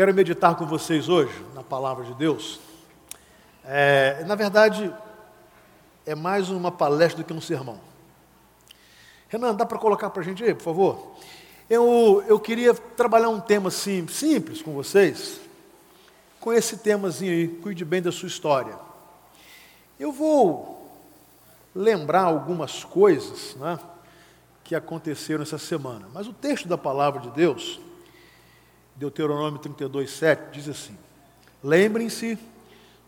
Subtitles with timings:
[0.00, 2.58] Quero meditar com vocês hoje na palavra de Deus.
[3.62, 4.90] É, na verdade,
[6.06, 7.78] é mais uma palestra do que um sermão.
[9.28, 11.16] Renan, dá para colocar para a gente aí, por favor?
[11.68, 15.38] Eu, eu queria trabalhar um tema assim, simples com vocês,
[16.40, 18.78] com esse temazinho aí, cuide bem da sua história.
[19.98, 20.90] Eu vou
[21.74, 23.78] lembrar algumas coisas né,
[24.64, 27.78] que aconteceram essa semana, mas o texto da palavra de Deus
[29.00, 30.94] Deuteronômio 32, 7, diz assim:
[31.64, 32.38] Lembrem-se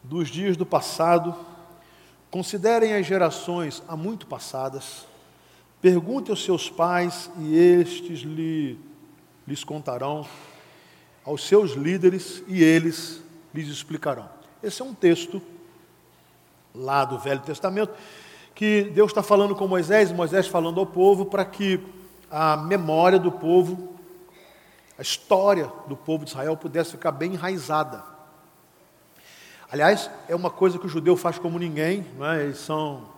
[0.02, 1.36] dos dias do passado,
[2.30, 5.06] considerem as gerações há muito passadas,
[5.82, 8.78] perguntem aos seus pais e estes lhe,
[9.46, 10.26] lhes contarão,
[11.26, 14.30] aos seus líderes e eles lhes explicarão.
[14.62, 15.42] Esse é um texto
[16.74, 17.92] lá do Velho Testamento
[18.54, 21.78] que Deus está falando com Moisés, Moisés falando ao povo para que
[22.30, 23.92] a memória do povo
[24.98, 28.04] a história do povo de Israel pudesse ficar bem enraizada.
[29.70, 32.42] Aliás, é uma coisa que o judeu faz como ninguém, é?
[32.42, 33.08] eles são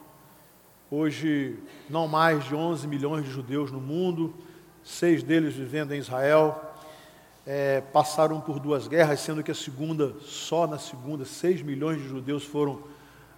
[0.91, 1.59] hoje
[1.91, 4.33] não mais de 11 milhões de judeus no mundo,
[4.85, 6.75] seis deles vivendo em Israel,
[7.47, 12.09] é, passaram por duas guerras, sendo que a segunda, só na segunda, 6 milhões de
[12.09, 12.83] judeus foram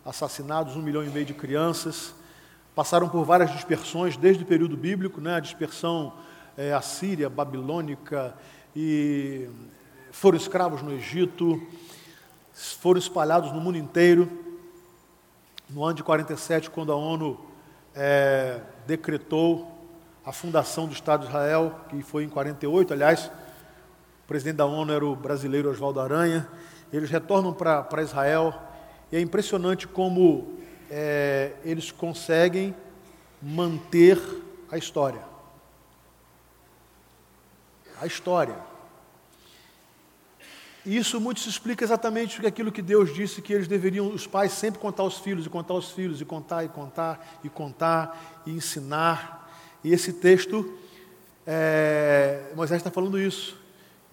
[0.05, 2.15] assassinados, um milhão e meio de crianças,
[2.75, 6.13] passaram por várias dispersões desde o período bíblico, né, a dispersão
[6.57, 8.35] é, assíria, babilônica,
[8.75, 9.49] e
[10.11, 11.61] foram escravos no Egito,
[12.53, 14.29] foram espalhados no mundo inteiro.
[15.69, 17.39] No ano de 47, quando a ONU
[17.95, 19.73] é, decretou
[20.25, 23.27] a fundação do Estado de Israel, que foi em 48, aliás,
[24.25, 26.49] o presidente da ONU era o brasileiro Oswaldo Aranha.
[26.93, 28.55] Eles retornam para Israel
[29.13, 30.57] e é impressionante como
[30.91, 32.75] é, eles conseguem
[33.43, 34.19] manter
[34.71, 35.36] a história
[38.01, 38.57] a história.
[40.87, 44.53] E isso muito se explica exatamente aquilo que Deus disse que eles deveriam, os pais,
[44.53, 48.53] sempre contar aos filhos, e contar aos filhos, e contar, e contar, e contar, e
[48.53, 49.51] ensinar.
[49.83, 50.79] E esse texto,
[51.45, 53.57] é, Moisés está falando isso,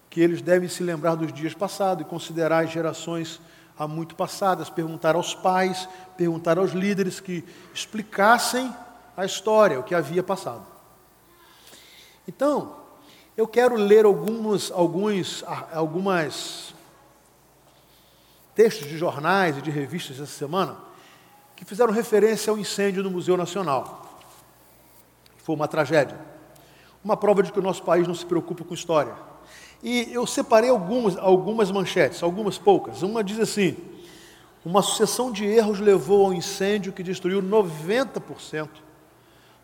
[0.10, 3.40] que eles devem se lembrar dos dias passados e considerar as gerações
[3.78, 8.74] há muito passadas, perguntar aos pais, perguntar aos líderes que explicassem
[9.16, 10.66] a história, o que havia passado.
[12.28, 12.83] Então,
[13.36, 16.74] eu quero ler alguns, alguns, algumas
[18.54, 20.78] textos de jornais e de revistas essa semana
[21.56, 24.20] que fizeram referência ao incêndio no Museu Nacional.
[25.38, 26.20] Foi uma tragédia.
[27.04, 29.14] Uma prova de que o nosso país não se preocupa com história.
[29.82, 33.02] E eu separei algumas, algumas manchetes, algumas poucas.
[33.02, 33.76] Uma diz assim:
[34.64, 38.70] uma sucessão de erros levou ao incêndio que destruiu 90%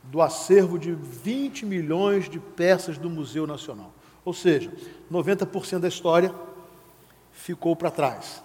[0.04, 3.92] do acervo de 20 milhões de peças do Museu Nacional.
[4.26, 4.72] Ou seja,
[5.12, 6.34] 90% da história
[7.32, 8.44] ficou para trás.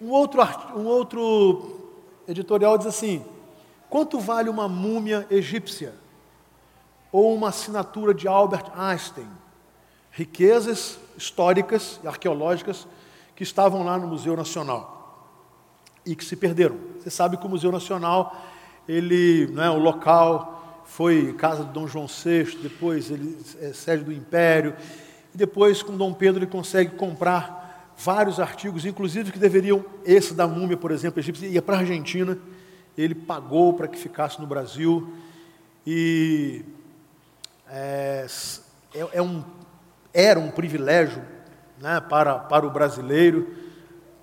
[0.00, 0.42] Um outro,
[0.76, 1.90] um outro
[2.28, 3.24] editorial diz assim:
[3.88, 5.94] quanto vale uma múmia egípcia
[7.10, 9.28] ou uma assinatura de Albert Einstein?
[10.10, 12.86] Riquezas históricas e arqueológicas
[13.34, 14.94] que estavam lá no Museu Nacional
[16.06, 16.76] e que se perderam.
[17.00, 18.36] Você sabe que o Museu Nacional,
[18.88, 20.53] ele, não é, o local
[20.84, 24.74] foi casa de Dom João VI, depois ele é sede do Império,
[25.34, 30.46] e depois com Dom Pedro ele consegue comprar vários artigos, inclusive que deveriam, esse da
[30.46, 32.38] múmia, por exemplo, egípcio, ia para a Argentina,
[32.96, 35.12] ele pagou para que ficasse no Brasil,
[35.86, 36.64] e
[37.68, 38.26] é,
[38.94, 39.42] é, é um,
[40.12, 41.22] era um privilégio
[41.80, 43.48] né, para, para o brasileiro,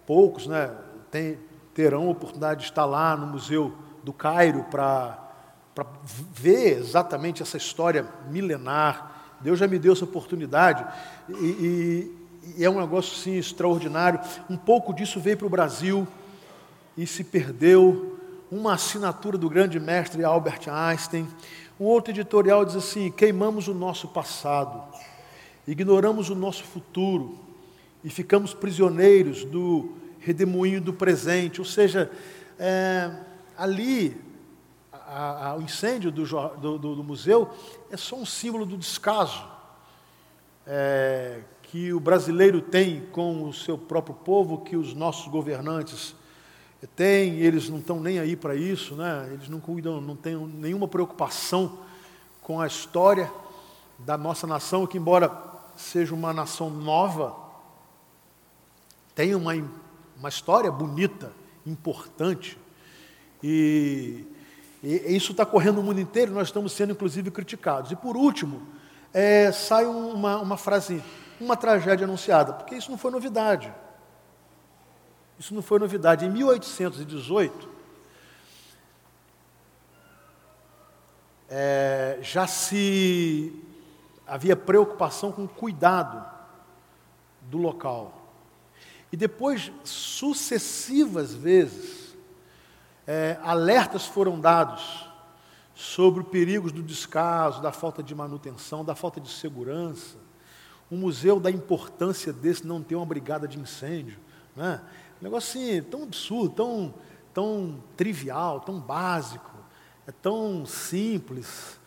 [0.06, 0.72] poucos né,
[1.10, 1.38] tem,
[1.74, 3.74] terão a oportunidade de estar lá no Museu
[4.04, 5.31] do Cairo para
[5.74, 5.86] para
[6.34, 9.38] ver exatamente essa história milenar.
[9.40, 10.86] Deus já me deu essa oportunidade
[11.30, 12.18] e, e,
[12.58, 14.20] e é um negócio sim extraordinário.
[14.50, 16.08] Um pouco disso veio para o Brasil
[16.98, 18.18] e se perdeu.
[18.52, 21.26] Uma assinatura do grande mestre Albert Einstein.
[21.80, 24.84] Um outro editorial diz assim: queimamos o nosso passado,
[25.66, 27.40] ignoramos o nosso futuro
[28.04, 31.62] e ficamos prisioneiros do redemoinho do presente.
[31.62, 32.12] Ou seja,
[32.60, 33.10] é,
[33.58, 34.20] ali
[35.12, 37.54] a, a, o incêndio do, do, do, museu
[37.92, 39.46] é só um símbolo do descaso
[40.66, 46.16] é, que o brasileiro tem com o seu próprio povo, que os nossos governantes
[46.96, 49.30] têm, eles não estão nem aí para isso, né?
[49.34, 51.80] eles não cuidam, não têm nenhuma preocupação
[52.42, 53.30] com a história
[54.00, 55.30] da nossa nação, que embora
[55.76, 57.36] seja uma nação nova,
[59.14, 59.52] tem uma,
[60.18, 61.34] uma história bonita,
[61.66, 62.58] importante,
[63.44, 64.26] e
[64.84, 67.92] e isso está correndo no mundo inteiro, nós estamos sendo inclusive criticados.
[67.92, 68.68] E por último,
[69.14, 71.02] é, sai uma, uma frase
[71.42, 73.74] uma tragédia anunciada, porque isso não foi novidade.
[75.40, 76.26] Isso não foi novidade.
[76.26, 77.68] Em 1818,
[81.50, 83.54] é, já se
[84.28, 86.24] havia preocupação com o cuidado
[87.42, 88.22] do local.
[89.12, 92.01] E depois, sucessivas vezes,
[93.08, 95.10] é, alertas foram dados
[95.74, 100.18] sobre os perigos do descaso, da falta de manutenção, da falta de segurança.
[100.92, 104.20] Um museu da importância desse não ter uma brigada de incêndio.
[104.56, 104.82] Né?
[105.20, 106.94] Um negócio assim, tão absurdo, tão,
[107.34, 109.52] tão trivial, tão básico,
[110.06, 111.80] é tão simples.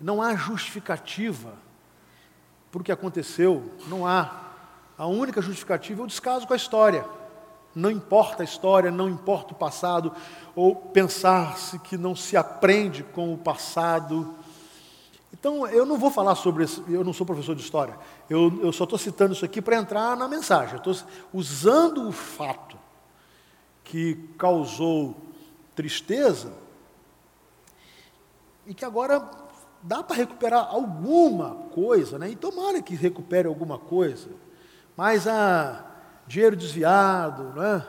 [0.00, 1.54] Não há justificativa
[2.70, 4.50] para o que aconteceu, não há.
[4.96, 7.04] A única justificativa é o descaso com a história.
[7.74, 10.12] Não importa a história, não importa o passado,
[10.54, 14.34] ou pensar-se que não se aprende com o passado.
[15.32, 17.98] Então, eu não vou falar sobre isso, eu não sou professor de história,
[18.28, 20.76] eu, eu só estou citando isso aqui para entrar na mensagem.
[20.76, 20.94] Estou
[21.32, 22.76] usando o fato
[23.84, 25.16] que causou
[25.74, 26.52] tristeza
[28.66, 29.28] e que agora
[29.82, 32.30] dá para recuperar alguma coisa, né?
[32.30, 34.28] e tomara que recupere alguma coisa.
[34.96, 35.91] Mas a
[36.32, 37.86] dinheiro desviado, né?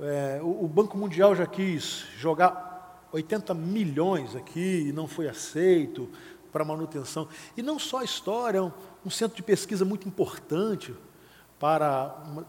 [0.00, 6.08] É, o, o, Banco Mundial já quis jogar 80 milhões aqui e não foi aceito
[6.50, 7.28] para manutenção.
[7.54, 8.72] E não só a história, é um,
[9.04, 10.94] um centro de pesquisa muito importante
[11.58, 12.46] para uma,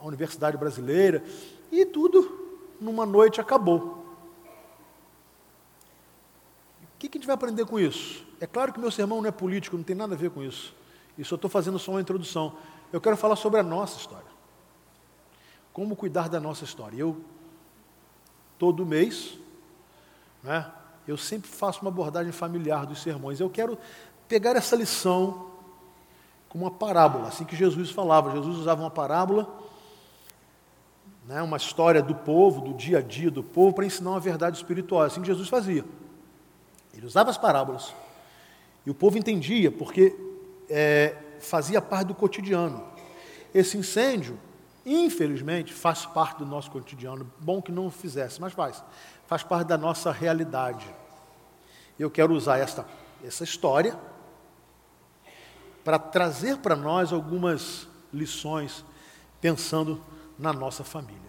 [0.00, 1.22] a Universidade Brasileira.
[1.70, 4.06] E tudo numa noite acabou.
[6.82, 8.24] O que, que a gente vai aprender com isso?
[8.40, 10.74] É claro que meu sermão não é político, não tem nada a ver com isso.
[11.18, 12.56] Isso eu estou fazendo só uma introdução.
[12.90, 14.25] Eu quero falar sobre a nossa história.
[15.76, 16.96] Como cuidar da nossa história.
[16.96, 17.20] Eu,
[18.58, 19.38] todo mês,
[20.42, 20.72] né,
[21.06, 23.40] eu sempre faço uma abordagem familiar dos sermões.
[23.40, 23.76] Eu quero
[24.26, 25.50] pegar essa lição
[26.48, 28.30] como uma parábola, assim que Jesus falava.
[28.30, 29.54] Jesus usava uma parábola,
[31.26, 34.56] né, uma história do povo, do dia a dia do povo, para ensinar uma verdade
[34.56, 35.04] espiritual.
[35.04, 35.84] É assim que Jesus fazia.
[36.94, 37.92] Ele usava as parábolas.
[38.86, 40.18] E o povo entendia, porque
[40.70, 42.82] é, fazia parte do cotidiano.
[43.52, 44.38] Esse incêndio,
[44.86, 47.30] infelizmente, faz parte do nosso cotidiano.
[47.40, 48.82] Bom que não fizesse, mas faz.
[49.26, 50.86] Faz parte da nossa realidade.
[51.98, 52.86] Eu quero usar esta,
[53.24, 53.98] essa história
[55.82, 58.84] para trazer para nós algumas lições,
[59.40, 60.02] pensando
[60.38, 61.20] na nossa família.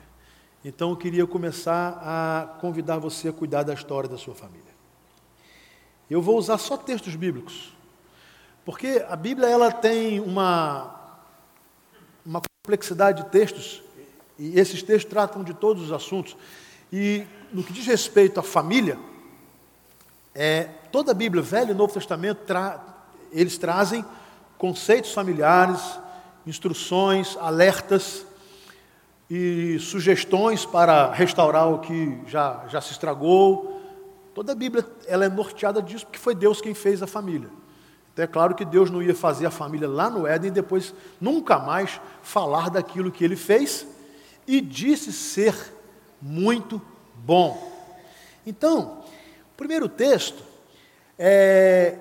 [0.63, 4.68] Então eu queria começar a convidar você a cuidar da história da sua família.
[6.10, 7.75] Eu vou usar só textos bíblicos.
[8.65, 10.96] Porque a Bíblia ela tem uma,
[12.67, 13.81] complexidade de textos,
[14.37, 16.35] e esses textos tratam de todos os assuntos.
[16.91, 18.99] E no que diz respeito à família,
[20.35, 22.83] é, toda a Bíblia, Velho e Novo Testamento, tra
[23.31, 24.03] eles trazem
[24.57, 25.79] conceitos familiares,
[26.45, 28.25] instruções, alertas
[29.29, 33.77] e sugestões para restaurar o que já, já se estragou,
[34.37, 37.49] Toda a Bíblia ela é norteada disso porque foi Deus quem fez a família.
[38.17, 40.91] Então é claro que Deus não ia fazer a família lá no Éden e depois
[41.21, 43.85] nunca mais falar daquilo que ele fez
[44.47, 45.55] e disse ser
[46.19, 46.81] muito
[47.17, 47.71] bom.
[48.43, 49.03] Então,
[49.53, 50.41] o primeiro texto,
[51.15, 51.99] é,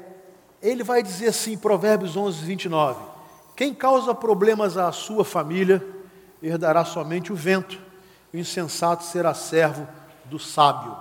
[0.62, 2.98] ele vai dizer assim, Provérbios 11, 29,
[3.54, 5.86] quem causa problemas à sua família
[6.42, 7.78] herdará somente o vento,
[8.32, 9.86] o insensato será servo
[10.24, 10.96] do sábio.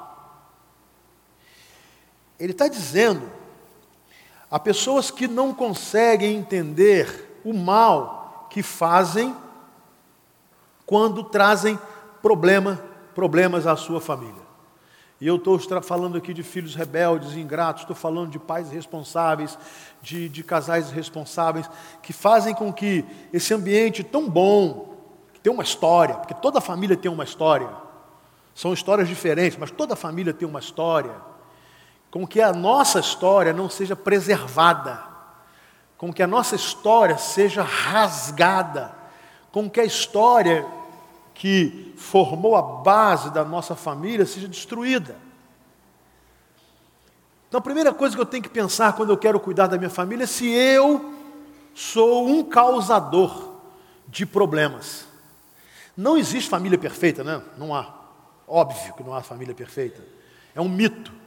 [2.37, 3.44] Ele está dizendo
[4.49, 9.35] a pessoas que não conseguem entender o mal que fazem
[10.85, 11.79] quando trazem
[12.21, 12.79] problema,
[13.13, 14.45] problemas à sua família.
[15.19, 19.57] E eu estou falando aqui de filhos rebeldes, ingratos, estou falando de pais responsáveis,
[20.01, 21.69] de, de casais responsáveis,
[22.01, 24.95] que fazem com que esse ambiente tão bom,
[25.33, 27.69] que tem uma história, porque toda família tem uma história,
[28.53, 31.13] são histórias diferentes, mas toda família tem uma história
[32.15, 35.03] com que a nossa história não seja preservada,
[35.97, 38.95] com que a nossa história seja rasgada,
[39.51, 40.65] com que a história
[41.33, 45.17] que formou a base da nossa família seja destruída.
[47.49, 49.89] Então, a primeira coisa que eu tenho que pensar quando eu quero cuidar da minha
[49.89, 51.13] família é se eu
[51.73, 53.57] sou um causador
[54.07, 55.05] de problemas.
[55.97, 57.41] Não existe família perfeita, né?
[57.57, 57.93] Não há.
[58.47, 60.01] Óbvio que não há família perfeita.
[60.55, 61.24] É um mito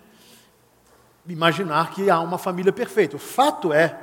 [1.33, 3.17] imaginar que há uma família perfeita.
[3.17, 3.97] O fato é,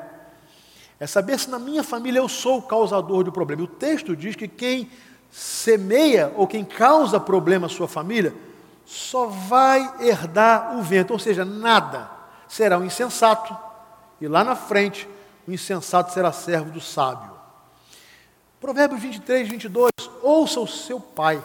[1.00, 3.64] é saber se na minha família eu sou o causador do problema.
[3.64, 4.90] O texto diz que quem
[5.32, 8.34] semeia ou quem causa problema à sua família
[8.86, 12.10] só vai herdar o vento, ou seja, nada.
[12.48, 13.58] Será um insensato,
[14.22, 15.10] e lá na frente,
[15.48, 17.32] o insensato será servo do sábio.
[18.62, 19.92] Provérbios 23, 22.
[20.22, 21.44] Ouça o seu pai,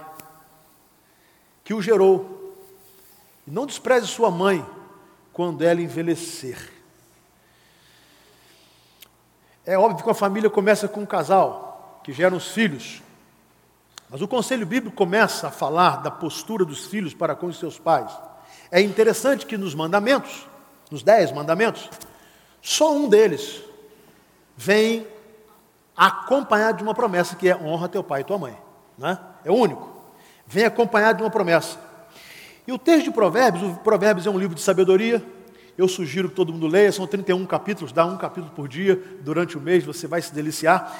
[1.64, 2.54] que o gerou,
[3.46, 4.64] e não despreze sua mãe
[5.40, 6.70] quando ela envelhecer.
[9.64, 13.00] É óbvio que a família começa com um casal, que gera os filhos.
[14.10, 17.78] Mas o conselho bíblico começa a falar da postura dos filhos para com os seus
[17.78, 18.12] pais.
[18.70, 20.46] É interessante que nos mandamentos,
[20.90, 21.88] nos dez mandamentos,
[22.60, 23.62] só um deles
[24.54, 25.06] vem
[25.96, 28.58] acompanhado de uma promessa que é honra teu pai e tua mãe.
[28.98, 29.18] Né?
[29.42, 29.88] É o único.
[30.46, 31.78] Vem acompanhado de uma promessa.
[32.70, 35.20] E o texto de Provérbios, o Provérbios é um livro de sabedoria.
[35.76, 39.58] Eu sugiro que todo mundo leia, são 31 capítulos, dá um capítulo por dia durante
[39.58, 40.96] o mês, você vai se deliciar.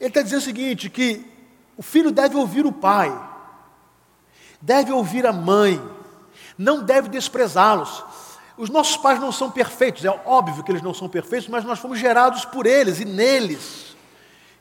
[0.00, 1.24] Ele está dizendo o seguinte: que
[1.76, 3.16] o filho deve ouvir o pai,
[4.60, 5.80] deve ouvir a mãe,
[6.58, 8.02] não deve desprezá-los.
[8.58, 11.78] Os nossos pais não são perfeitos, é óbvio que eles não são perfeitos, mas nós
[11.78, 13.94] fomos gerados por eles e neles.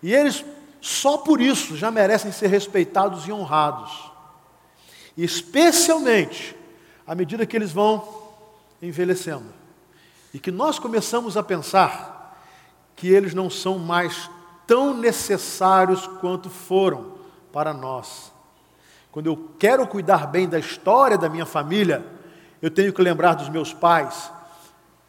[0.04, 0.46] E eles,
[0.80, 4.09] só por isso, já merecem ser respeitados e honrados.
[5.24, 6.56] Especialmente
[7.06, 8.08] à medida que eles vão
[8.82, 9.54] envelhecendo.
[10.34, 12.38] E que nós começamos a pensar
[12.96, 14.30] que eles não são mais
[14.68, 17.14] tão necessários quanto foram
[17.52, 18.32] para nós.
[19.12, 22.06] Quando eu quero cuidar bem da história da minha família,
[22.62, 24.32] eu tenho que lembrar dos meus pais,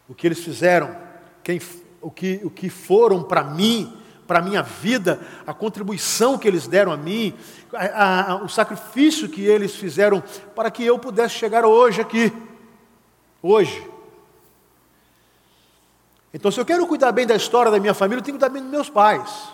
[0.09, 0.95] o que eles fizeram,
[1.43, 1.61] quem,
[2.01, 6.65] o, que, o que foram para mim, para a minha vida, a contribuição que eles
[6.65, 7.35] deram a mim,
[7.73, 10.23] a, a, o sacrifício que eles fizeram
[10.55, 12.31] para que eu pudesse chegar hoje aqui,
[13.41, 13.89] hoje.
[16.33, 18.53] Então, se eu quero cuidar bem da história da minha família, eu tenho que cuidar
[18.53, 19.49] bem dos meus pais.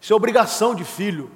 [0.00, 1.30] Isso é obrigação de filho.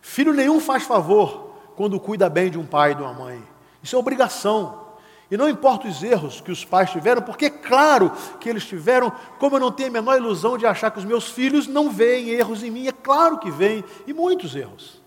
[0.00, 3.42] Filho nenhum faz favor quando cuida bem de um pai e de uma mãe.
[3.82, 4.82] Isso é obrigação.
[5.30, 9.10] E não importa os erros que os pais tiveram, porque é claro que eles tiveram,
[9.38, 12.28] como eu não tenho a menor ilusão de achar que os meus filhos não veem
[12.28, 15.01] erros em mim, é claro que veem, e muitos erros.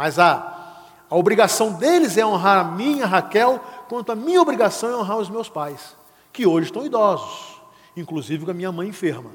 [0.00, 0.80] Mas a,
[1.10, 5.28] a obrigação deles é honrar a minha Raquel, quanto a minha obrigação é honrar os
[5.28, 5.94] meus pais,
[6.32, 7.60] que hoje estão idosos,
[7.94, 9.30] inclusive com a minha mãe enferma.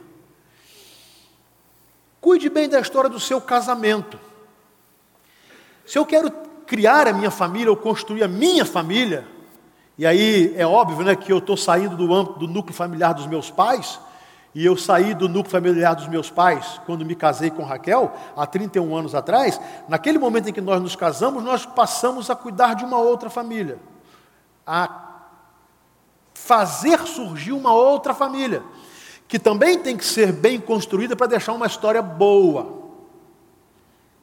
[2.19, 4.19] Cuide bem da história do seu casamento.
[5.85, 6.31] Se eu quero
[6.65, 9.23] criar a minha família ou construir a minha família,
[9.99, 13.27] e aí é óbvio né, que eu estou saindo do âmbito do núcleo familiar dos
[13.27, 13.99] meus pais,
[14.55, 18.47] e eu saí do núcleo familiar dos meus pais quando me casei com Raquel, há
[18.47, 19.59] 31 anos atrás.
[19.89, 23.77] Naquele momento em que nós nos casamos, nós passamos a cuidar de uma outra família,
[24.65, 25.17] a
[26.33, 28.63] fazer surgir uma outra família
[29.27, 32.85] que também tem que ser bem construída para deixar uma história boa.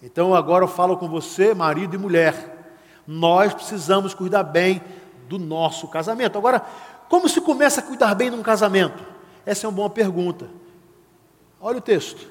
[0.03, 2.77] Então agora eu falo com você, marido e mulher.
[3.07, 4.81] Nós precisamos cuidar bem
[5.29, 6.39] do nosso casamento.
[6.39, 6.65] Agora,
[7.11, 9.13] como se começa a cuidar bem de um casamento?
[9.45, 10.49] Essa é uma boa pergunta.
[11.61, 12.31] Olha o texto.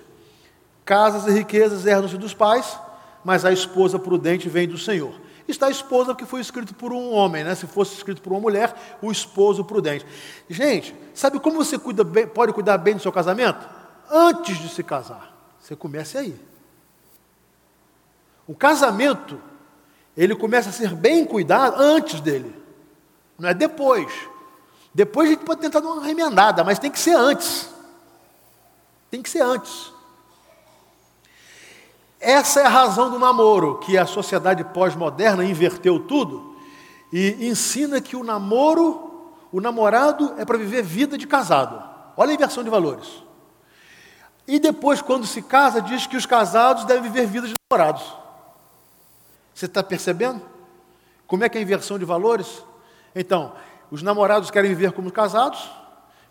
[0.86, 2.78] Casas e riquezas herdam-se dos pais,
[3.24, 5.14] mas a esposa prudente vem do Senhor
[5.52, 7.54] está a esposa que foi escrito por um homem, né?
[7.54, 10.06] Se fosse escrito por uma mulher, o esposo prudente.
[10.50, 13.68] Gente, sabe como você cuida bem, pode cuidar bem do seu casamento?
[14.10, 15.32] Antes de se casar.
[15.60, 16.36] Você comece aí.
[18.48, 19.40] O casamento,
[20.18, 22.56] ele começa a ser bem cuidado antes dele.
[23.38, 24.12] Não é depois.
[24.94, 27.70] Depois a gente pode tentar dar uma remendada, mas tem que ser antes.
[29.10, 29.92] Tem que ser antes.
[32.20, 36.56] Essa é a razão do namoro, que a sociedade pós-moderna inverteu tudo
[37.12, 41.84] e ensina que o namoro, o namorado é para viver vida de casado.
[42.16, 43.24] Olha a inversão de valores.
[44.48, 48.04] E depois, quando se casa, diz que os casados devem viver vida de namorados.
[49.54, 50.42] Você está percebendo?
[51.26, 52.64] Como é que é a inversão de valores?
[53.16, 53.54] Então,
[53.92, 55.70] os namorados querem viver como casados,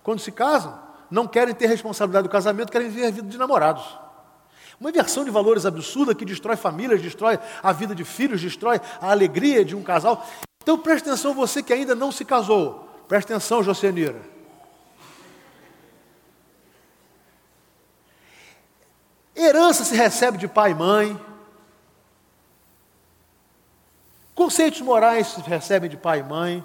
[0.03, 0.77] quando se casam,
[1.11, 3.85] não querem ter responsabilidade do casamento, querem viver a vida de namorados.
[4.81, 9.11] Uma inversão de valores absurda que destrói famílias, destrói a vida de filhos, destrói a
[9.11, 10.27] alegria de um casal.
[10.63, 12.89] Então preste atenção, você que ainda não se casou.
[13.07, 14.23] Preste atenção, Jocenira.
[19.37, 21.21] Herança se recebe de pai e mãe.
[24.35, 26.65] Conceitos morais se recebem de pai e mãe.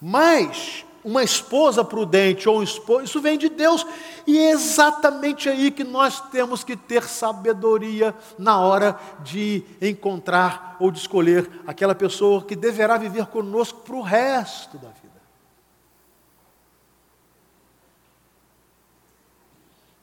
[0.00, 3.86] Mas uma esposa prudente ou um esposo, isso vem de Deus,
[4.26, 10.90] e é exatamente aí que nós temos que ter sabedoria na hora de encontrar ou
[10.90, 15.00] de escolher aquela pessoa que deverá viver conosco para o resto da vida.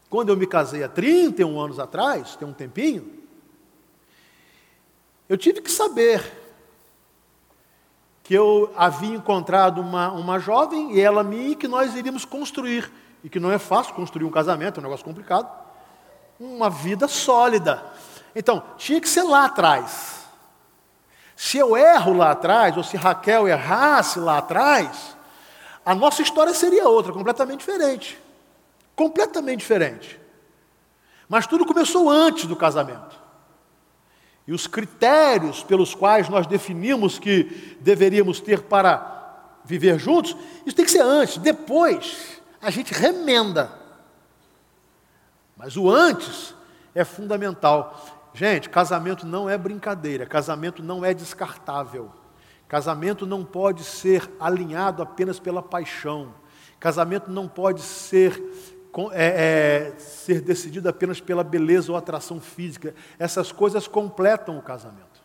[0.10, 3.18] Quando eu me casei há 31 anos atrás, tem um tempinho,
[5.30, 6.47] eu tive que saber
[8.28, 12.92] que eu havia encontrado uma, uma jovem, e ela a mim, que nós iríamos construir.
[13.24, 15.50] E que não é fácil construir um casamento, é um negócio complicado.
[16.38, 17.82] uma vida sólida.
[18.36, 20.26] Então, tinha que ser lá atrás.
[21.38, 25.16] Se eu erro lá atrás, ou se Raquel errasse lá atrás,
[25.86, 28.22] a nossa história seria outra, completamente diferente.
[28.94, 30.20] Completamente diferente.
[31.30, 33.18] Mas tudo começou antes do casamento.
[34.48, 40.36] E os critérios pelos quais nós definimos que deveríamos ter para viver juntos,
[40.66, 41.38] isso tem que ser antes.
[41.38, 43.72] Depois, a gente remenda.
[45.58, 46.56] Mas o antes
[46.96, 48.30] é fundamental.
[48.34, 52.12] Gente, casamento não é brincadeira, casamento não é descartável.
[52.68, 56.34] Casamento não pode ser alinhado apenas pela paixão.
[56.80, 58.42] Casamento não pode ser,
[59.14, 62.96] é, é, ser decidido apenas pela beleza ou atração física.
[63.20, 65.24] Essas coisas completam o casamento.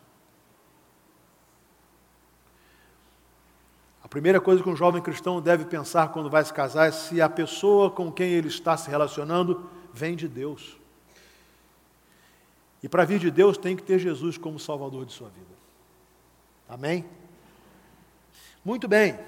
[4.04, 7.20] A primeira coisa que um jovem cristão deve pensar quando vai se casar é se
[7.22, 10.76] a pessoa com quem ele está se relacionando vem de Deus.
[12.82, 15.54] E para vir de Deus tem que ter Jesus como Salvador de sua vida.
[16.68, 17.06] Amém?
[18.62, 19.18] Muito bem.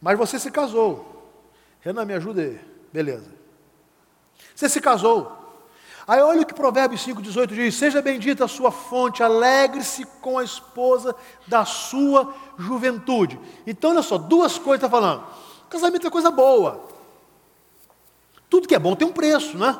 [0.00, 1.32] Mas você se casou.
[1.80, 2.60] Renan, me ajuda aí.
[2.92, 3.35] Beleza.
[4.56, 5.30] Você se casou.
[6.08, 10.44] Aí olha o que Provérbios 5,18 diz: Seja bendita a sua fonte, alegre-se com a
[10.44, 11.14] esposa
[11.46, 13.38] da sua juventude.
[13.66, 15.24] Então, olha só, duas coisas está falando.
[15.68, 16.88] Casamento é coisa boa.
[18.48, 19.78] Tudo que é bom tem um preço, né?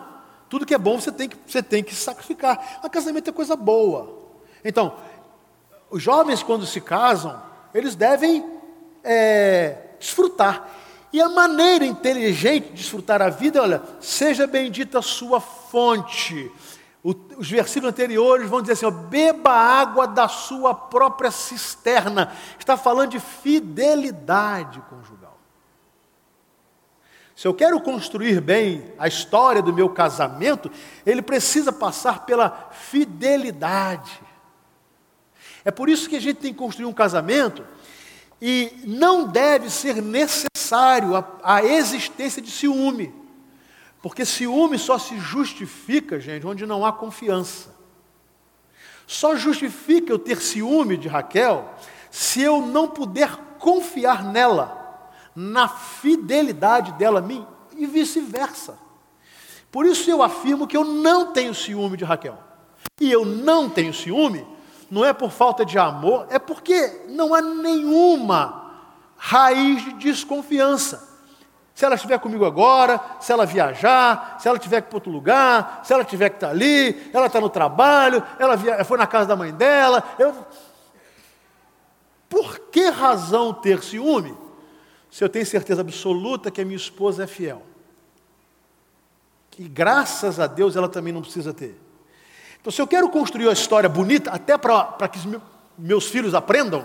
[0.48, 2.80] Tudo que é bom você tem que, você tem que sacrificar.
[2.82, 4.14] A casamento é coisa boa.
[4.62, 4.94] Então,
[5.88, 7.40] os jovens, quando se casam,
[7.72, 8.44] eles devem
[9.02, 10.68] é, desfrutar.
[11.12, 16.50] E a maneira inteligente de desfrutar a vida, olha, seja bendita a sua fonte.
[17.02, 22.32] Os versículos anteriores vão dizer assim: ó, beba água da sua própria cisterna.
[22.58, 25.38] Está falando de fidelidade conjugal.
[27.36, 30.70] Se eu quero construir bem a história do meu casamento,
[31.04, 34.20] ele precisa passar pela fidelidade.
[35.62, 37.62] É por isso que a gente tem que construir um casamento
[38.40, 43.14] e não deve ser necessário a, a existência de ciúme.
[44.02, 47.74] Porque ciúme só se justifica, gente, onde não há confiança.
[49.06, 51.74] Só justifica eu ter ciúme de Raquel
[52.10, 57.46] se eu não puder confiar nela, na fidelidade dela a mim
[57.76, 58.78] e vice-versa.
[59.70, 62.38] Por isso eu afirmo que eu não tenho ciúme de Raquel.
[63.00, 64.46] E eu não tenho ciúme
[64.90, 68.72] não é por falta de amor, é porque não há nenhuma
[69.16, 71.16] raiz de desconfiança.
[71.74, 75.12] Se ela estiver comigo agora, se ela viajar, se ela tiver que ir para outro
[75.12, 79.26] lugar, se ela tiver que estar ali, ela está no trabalho, ela foi na casa
[79.26, 80.02] da mãe dela.
[80.18, 80.34] Eu...
[82.28, 84.34] Por que razão ter ciúme?
[85.10, 87.62] Se eu tenho certeza absoluta que a minha esposa é fiel.
[89.58, 91.78] E graças a Deus ela também não precisa ter.
[92.66, 95.20] Então, se eu quero construir uma história bonita, até para que
[95.78, 96.84] meus filhos aprendam,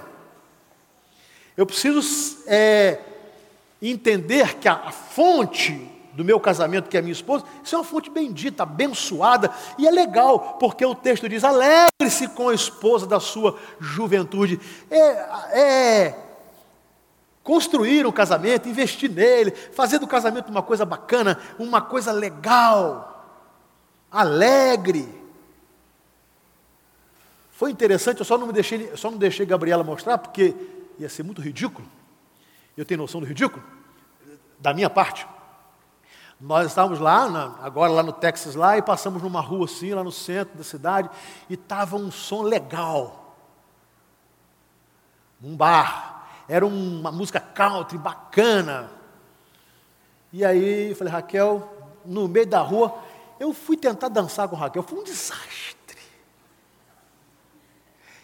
[1.57, 2.99] eu preciso é,
[3.81, 7.79] entender que a, a fonte do meu casamento, que é a minha esposa, isso é
[7.79, 13.07] uma fonte bendita, abençoada, e é legal, porque o texto diz: alegre-se com a esposa
[13.07, 14.59] da sua juventude.
[14.91, 14.99] É,
[15.59, 16.19] é
[17.43, 23.25] construir um casamento, investir nele, fazer do casamento uma coisa bacana, uma coisa legal,
[24.11, 25.20] alegre.
[27.61, 30.55] Foi interessante, eu só não me deixei, só não deixei Gabriela mostrar, porque
[30.97, 31.87] ia ser muito ridículo.
[32.75, 33.63] Eu tenho noção do ridículo?
[34.57, 35.27] Da minha parte.
[36.39, 40.03] Nós estávamos lá, na, agora lá no Texas, lá, e passamos numa rua assim, lá
[40.03, 41.07] no centro da cidade,
[41.47, 43.37] e estava um som legal.
[45.39, 46.25] Um bar.
[46.49, 48.89] Era uma música country bacana.
[50.33, 51.71] E aí, falei, Raquel,
[52.03, 52.97] no meio da rua,
[53.39, 55.80] eu fui tentar dançar com Raquel, foi um desastre.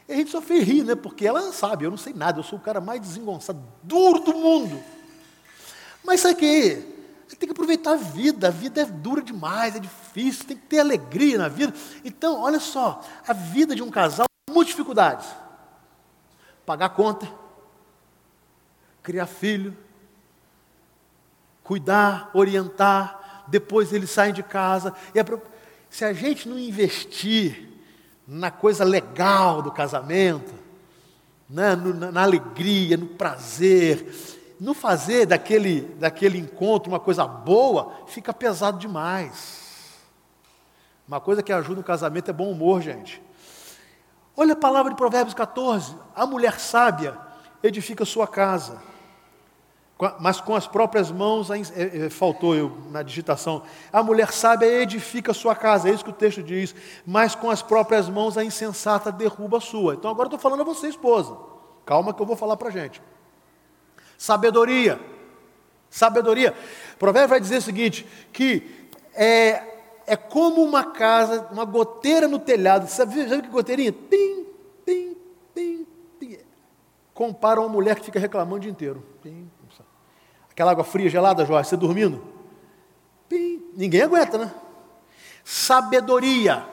[0.08, 0.96] E a gente só fez rir, né?
[0.96, 4.34] Porque ela sabe, eu não sei nada, eu sou o cara mais desengonçado, duro do
[4.34, 4.82] mundo.
[6.04, 6.98] Mas sabe o que?
[7.38, 10.80] Tem que aproveitar a vida, a vida é dura demais, é difícil, tem que ter
[10.80, 11.74] alegria na vida.
[12.04, 15.28] Então, olha só, a vida de um casal tem muitas dificuldades.
[16.66, 17.30] Pagar conta,
[19.04, 19.76] criar filho,
[21.64, 24.96] cuidar, orientar, depois eles saem de casa.
[25.90, 27.70] Se a gente não investir
[28.28, 30.54] na coisa legal do casamento,
[31.50, 31.76] né?
[31.76, 34.06] no, na, na alegria, no prazer,
[34.60, 39.66] no fazer daquele, daquele encontro uma coisa boa, fica pesado demais.
[41.08, 43.22] Uma coisa que ajuda no casamento é bom humor, gente.
[44.36, 47.18] Olha a palavra de Provérbios 14: a mulher sábia
[47.64, 48.82] edifica sua casa,
[50.20, 53.64] mas com as próprias mãos, é, é, faltou eu na digitação.
[53.92, 56.76] A mulher sábia edifica sua casa, é isso que o texto diz.
[57.06, 59.96] Mas com as próprias mãos a insensata derruba a sua.
[59.96, 61.36] Então agora estou falando a você, esposa.
[61.84, 63.02] Calma que eu vou falar para a gente.
[64.18, 65.00] Sabedoria.
[65.90, 66.54] Sabedoria.
[66.94, 69.64] O provérbio vai dizer o seguinte: que é,
[70.06, 72.88] é como uma casa, uma goteira no telhado.
[72.88, 73.92] Sabe, sabe que goteirinha?
[73.92, 74.46] Pim,
[74.86, 75.18] pim,
[75.56, 75.88] pim,
[76.20, 76.38] pim.
[77.16, 79.04] Compara uma mulher que fica reclamando o dia inteiro.
[79.24, 79.47] Pim,
[80.58, 82.20] Aquela água fria, gelada, Jorge, você dormindo?
[83.30, 84.52] Pim, ninguém aguenta, né?
[85.44, 86.66] Sabedoria.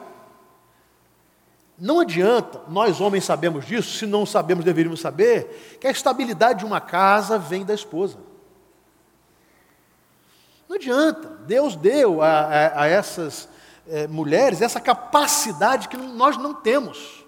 [1.79, 6.64] Não adianta, nós homens sabemos disso, se não sabemos, deveríamos saber, que a estabilidade de
[6.64, 8.16] uma casa vem da esposa.
[10.66, 13.51] Não adianta, Deus deu a, a, a essas
[13.87, 17.23] é, mulheres essa capacidade que nós não temos.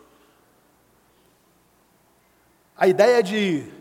[2.75, 3.76] A ideia de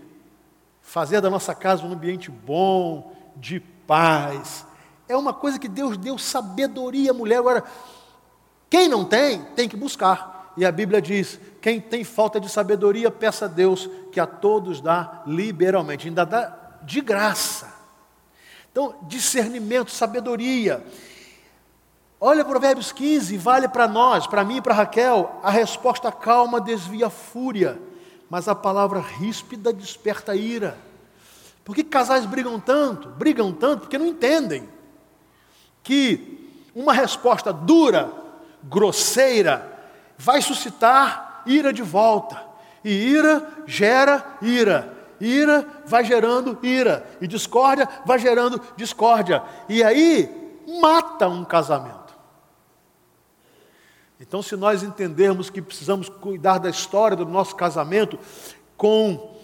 [0.85, 4.65] fazer da nossa casa um ambiente bom, de paz.
[5.09, 7.39] É uma coisa que Deus deu sabedoria à mulher.
[7.39, 7.63] Agora,
[8.69, 10.53] quem não tem, tem que buscar.
[10.55, 14.79] E a Bíblia diz: quem tem falta de sabedoria, peça a Deus, que a todos
[14.79, 17.73] dá liberalmente, ainda dá de graça.
[18.71, 20.85] Então, discernimento, sabedoria.
[22.21, 27.07] Olha Provérbios 15, vale para nós, para mim e para Raquel, a resposta calma desvia
[27.07, 27.77] a fúria
[28.29, 30.77] mas a palavra ríspida desperta ira.
[31.63, 33.09] Por que casais brigam tanto?
[33.09, 34.69] Brigam tanto porque não entendem
[35.81, 38.11] que uma resposta dura,
[38.63, 39.73] grosseira,
[40.17, 42.43] vai suscitar ira de volta.
[42.83, 44.93] E ira gera ira.
[45.19, 47.07] Ira vai gerando ira.
[47.21, 49.41] E discórdia vai gerando discórdia.
[49.69, 52.04] E aí mata um casamento.
[54.19, 58.17] Então, se nós entendermos que precisamos cuidar da história do nosso casamento
[58.77, 59.35] com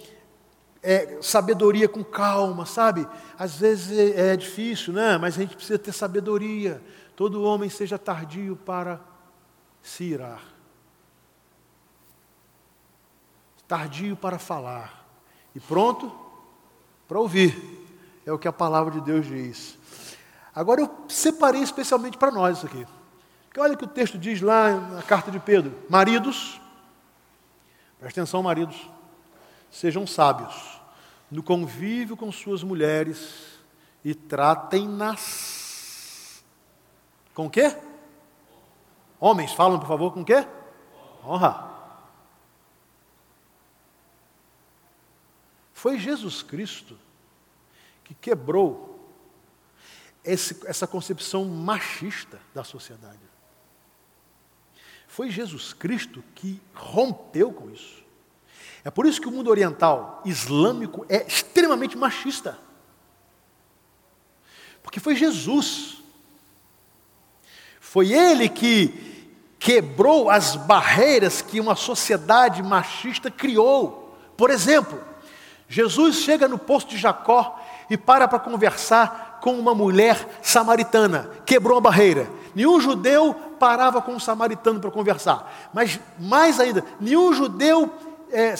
[0.82, 3.06] é, sabedoria, com calma, sabe?
[3.38, 5.16] Às vezes é, é difícil, né?
[5.18, 6.82] Mas a gente precisa ter sabedoria.
[7.14, 9.00] Todo homem seja tardio para
[9.82, 10.42] se irar,
[13.68, 15.06] tardio para falar
[15.54, 16.10] e pronto
[17.06, 17.80] para ouvir.
[18.24, 19.76] É o que a palavra de Deus diz.
[20.54, 22.86] Agora eu separei especialmente para nós isso aqui.
[23.52, 26.58] Porque olha o que o texto diz lá na carta de Pedro: Maridos,
[27.98, 28.88] preste atenção, maridos,
[29.70, 30.80] sejam sábios
[31.30, 33.58] no convívio com suas mulheres
[34.02, 35.52] e tratem-nas
[37.34, 37.76] com o quê?
[39.20, 40.48] Homens, falam por favor com o quê?
[41.22, 41.70] Honra.
[45.74, 46.98] Foi Jesus Cristo
[48.02, 49.14] que quebrou
[50.24, 53.31] esse, essa concepção machista da sociedade.
[55.12, 58.02] Foi Jesus Cristo que rompeu com isso.
[58.82, 62.58] É por isso que o mundo oriental islâmico é extremamente machista.
[64.82, 66.02] Porque foi Jesus.
[67.78, 74.16] Foi ele que quebrou as barreiras que uma sociedade machista criou.
[74.34, 74.98] Por exemplo,
[75.72, 77.58] Jesus chega no posto de Jacó
[77.88, 81.30] e para para conversar com uma mulher samaritana.
[81.46, 82.28] Quebrou a barreira.
[82.54, 85.50] Nenhum judeu parava com um samaritano para conversar.
[85.72, 87.90] Mas, mais ainda, nenhum judeu
[88.30, 88.54] é,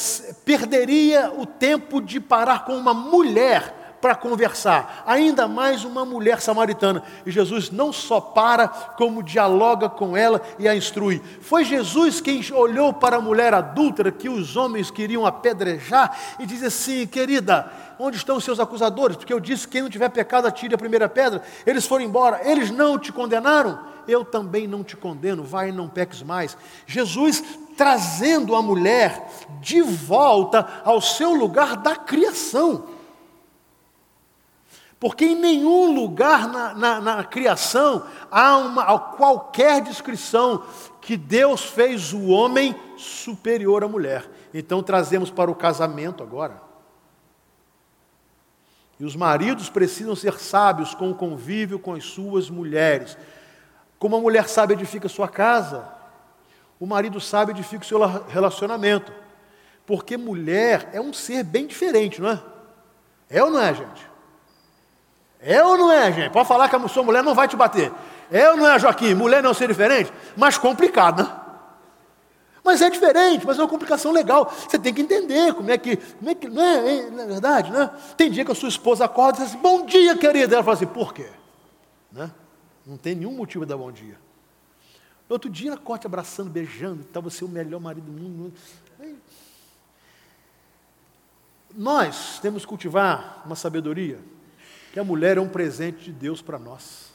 [0.46, 7.04] perderia o tempo de parar com uma mulher para conversar, ainda mais uma mulher samaritana.
[7.24, 11.22] E Jesus não só para, como dialoga com ela e a instrui.
[11.40, 16.66] Foi Jesus quem olhou para a mulher adúltera que os homens queriam apedrejar e disse
[16.66, 19.16] assim: querida, onde estão os seus acusadores?
[19.16, 21.40] Porque eu disse: quem não tiver pecado, atire a primeira pedra.
[21.64, 25.88] Eles foram embora, eles não te condenaram eu também não te condeno, vai e não
[25.88, 26.56] peques mais.
[26.86, 27.40] Jesus
[27.76, 32.84] trazendo a mulher de volta ao seu lugar da criação.
[35.02, 40.62] Porque em nenhum lugar na, na, na criação há uma qualquer descrição
[41.00, 44.30] que Deus fez o homem superior à mulher.
[44.54, 46.62] Então trazemos para o casamento agora.
[49.00, 53.18] E os maridos precisam ser sábios com o convívio com as suas mulheres.
[53.98, 55.84] Como a mulher sábia edifica sua casa,
[56.78, 59.12] o marido sábio edifica o seu relacionamento.
[59.84, 62.40] Porque mulher é um ser bem diferente, não é?
[63.28, 64.11] É ou não é, gente?
[65.42, 66.30] É ou não é, gente?
[66.30, 67.92] Pode falar que a sua mulher não vai te bater.
[68.30, 69.12] É ou não é, Joaquim?
[69.12, 70.12] Mulher não é ser diferente?
[70.36, 71.38] Mais complicado, né?
[72.64, 74.48] Mas é diferente, mas é uma complicação legal.
[74.48, 75.96] Você tem que entender como é que.
[75.96, 77.90] Como é que não, é, não é verdade, né?
[78.16, 80.54] Tem dia que a sua esposa acorda e diz assim: Bom dia, querida.
[80.54, 81.28] Ela fala assim: Por quê?
[82.12, 82.30] Né?
[82.86, 84.16] Não tem nenhum motivo de dar bom dia.
[85.28, 88.52] No outro dia, ela corte abraçando, beijando, tal, você é o melhor marido do mundo.
[91.74, 94.20] Nós temos que cultivar uma sabedoria
[94.92, 97.10] que a mulher é um presente de Deus para nós.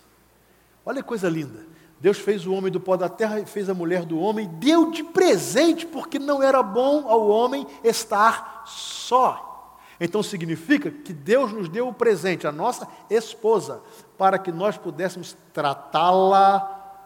[0.83, 1.65] Olha que coisa linda.
[1.99, 4.91] Deus fez o homem do pó da terra e fez a mulher do homem, deu
[4.91, 9.79] de presente, porque não era bom ao homem estar só.
[9.99, 13.81] Então significa que Deus nos deu o presente, a nossa esposa,
[14.17, 17.03] para que nós pudéssemos tratá-la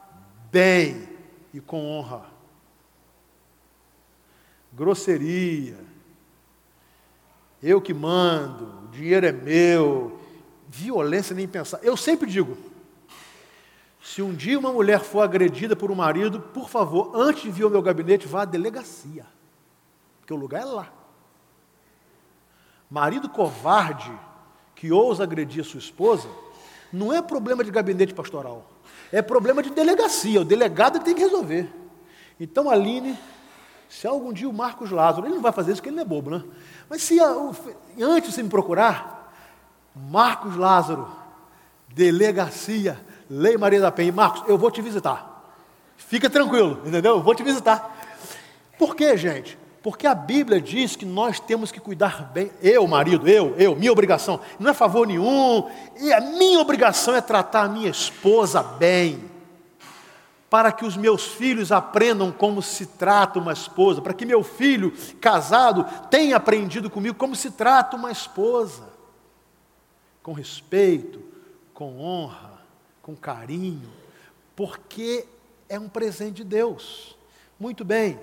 [0.51, 1.09] bem
[1.53, 2.25] e com honra.
[4.73, 5.77] Grosseria,
[7.61, 10.20] eu que mando, o dinheiro é meu,
[10.71, 11.79] violência nem pensar.
[11.83, 12.57] Eu sempre digo:
[14.01, 17.63] se um dia uma mulher for agredida por um marido, por favor, antes de vir
[17.63, 19.25] ao meu gabinete, vá à delegacia,
[20.19, 20.93] porque o lugar é lá.
[22.89, 24.11] Marido covarde
[24.75, 26.27] que ousa agredir sua esposa,
[26.91, 28.69] não é problema de gabinete pastoral,
[29.11, 30.41] é problema de delegacia.
[30.41, 31.69] O delegado tem que resolver.
[32.39, 33.17] Então, Aline,
[33.87, 36.05] se algum dia o Marcos Lázaro, ele não vai fazer isso porque ele não é
[36.05, 36.43] bobo, né?
[36.89, 39.20] Mas se antes de você me procurar,
[39.95, 41.07] Marcos Lázaro,
[41.89, 42.99] delegacia,
[43.29, 45.31] Lei Maria da Penha, Marcos, eu vou te visitar.
[45.97, 47.15] Fica tranquilo, entendeu?
[47.15, 47.97] Eu vou te visitar.
[48.77, 49.57] Por quê, gente?
[49.81, 52.51] Porque a Bíblia diz que nós temos que cuidar bem.
[52.61, 57.21] Eu, marido, eu, eu, minha obrigação, não é favor nenhum, e a minha obrigação é
[57.21, 59.31] tratar a minha esposa bem
[60.51, 64.93] para que os meus filhos aprendam como se trata uma esposa, para que meu filho
[65.21, 68.90] casado tenha aprendido comigo como se trata uma esposa,
[70.21, 71.21] com respeito,
[71.73, 72.61] com honra,
[73.01, 73.89] com carinho,
[74.55, 75.25] porque
[75.67, 77.17] é um presente de Deus.
[77.59, 78.19] Muito bem,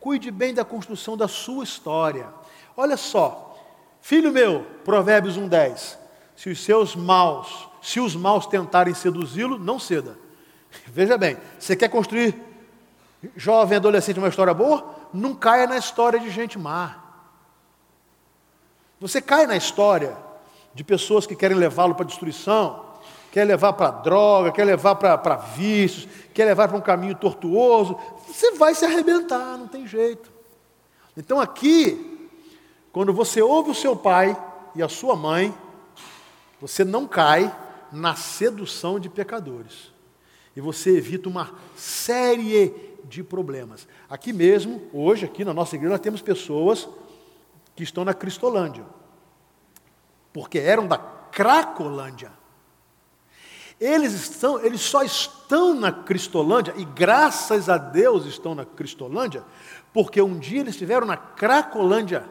[0.00, 2.28] cuide bem da construção da sua história.
[2.76, 3.56] Olha só,
[4.00, 5.98] filho meu, Provérbios 1:10.
[6.36, 10.16] Se os seus maus, se os maus tentarem seduzi-lo, não ceda
[10.86, 12.34] Veja bem, você quer construir
[13.34, 14.94] jovem, adolescente uma história boa?
[15.12, 16.96] Não caia na história de gente má.
[19.00, 20.16] Você cai na história
[20.78, 22.84] de pessoas que querem levá-lo para destruição,
[23.32, 28.52] quer levar para droga, quer levar para vícios, quer levar para um caminho tortuoso, você
[28.52, 30.30] vai se arrebentar, não tem jeito.
[31.16, 32.30] Então aqui,
[32.92, 34.40] quando você ouve o seu pai
[34.72, 35.52] e a sua mãe,
[36.60, 37.52] você não cai
[37.90, 39.90] na sedução de pecadores
[40.54, 43.88] e você evita uma série de problemas.
[44.08, 46.88] Aqui mesmo, hoje, aqui na nossa igreja, nós temos pessoas
[47.74, 48.84] que estão na Cristolândia,
[50.32, 52.32] porque eram da Cracolândia.
[53.80, 59.44] Eles, estão, eles só estão na Cristolândia, e graças a Deus estão na Cristolândia,
[59.92, 62.24] porque um dia eles estiveram na Cracolândia.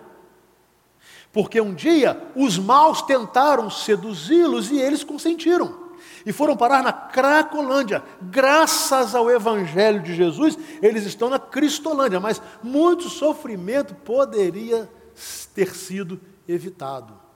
[1.32, 5.88] Porque um dia os maus tentaram seduzi-los e eles consentiram
[6.26, 8.04] e foram parar na Cracolândia.
[8.22, 14.90] Graças ao Evangelho de Jesus, eles estão na Cristolândia, mas muito sofrimento poderia
[15.54, 17.27] ter sido evitado.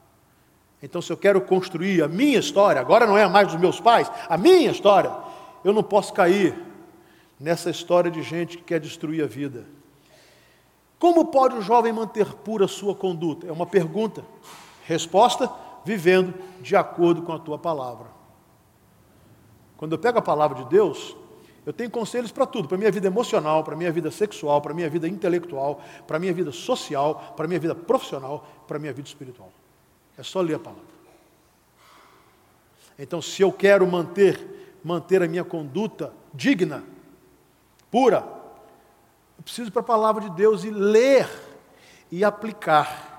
[0.82, 4.12] Então, se eu quero construir a minha história, agora não é mais dos meus pais,
[4.28, 5.12] a minha história,
[5.63, 6.58] eu não posso cair
[7.39, 9.65] nessa história de gente que quer destruir a vida.
[10.98, 13.48] Como pode o jovem manter pura sua conduta?
[13.48, 14.24] É uma pergunta.
[14.86, 15.52] Resposta:
[15.84, 18.08] vivendo de acordo com a tua palavra.
[19.78, 21.15] Quando eu pego a palavra de Deus,
[21.65, 24.89] eu tenho conselhos para tudo, para minha vida emocional, para minha vida sexual, para minha
[24.89, 29.52] vida intelectual, para minha vida social, para minha vida profissional, para minha vida espiritual.
[30.17, 30.91] É só ler a palavra.
[32.97, 36.84] Então, se eu quero manter, manter a minha conduta digna,
[37.89, 38.28] pura,
[39.38, 41.28] eu preciso ir para a palavra de Deus e ler
[42.12, 43.10] e aplicar.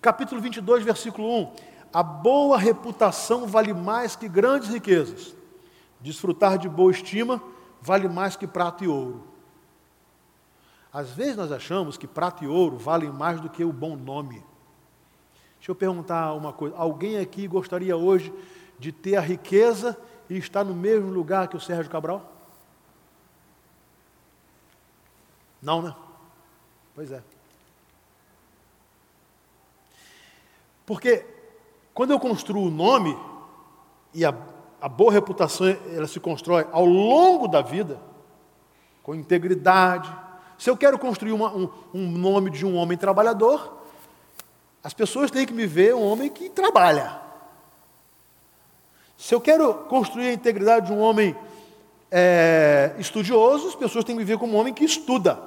[0.00, 1.52] Capítulo 22, versículo 1.
[1.92, 5.34] A boa reputação vale mais que grandes riquezas.
[6.00, 7.42] Desfrutar de boa estima
[7.80, 9.26] vale mais que prata e ouro.
[10.92, 14.44] Às vezes nós achamos que prata e ouro valem mais do que o bom nome.
[15.58, 18.32] Deixa eu perguntar uma coisa: alguém aqui gostaria hoje
[18.78, 19.96] de ter a riqueza
[20.30, 22.32] e estar no mesmo lugar que o Sérgio Cabral?
[25.60, 25.94] Não, né?
[26.94, 27.22] Pois é.
[30.86, 31.26] Porque
[31.92, 33.18] quando eu construo o nome,
[34.14, 34.32] e a,
[34.80, 38.00] a boa reputação ela se constrói ao longo da vida,
[39.02, 40.14] com integridade.
[40.56, 43.82] Se eu quero construir uma, um, um nome de um homem trabalhador,
[44.88, 47.20] as pessoas têm que me ver um homem que trabalha.
[49.18, 51.36] Se eu quero construir a integridade de um homem
[52.10, 55.38] é, estudioso, as pessoas têm que me ver como um homem que estuda.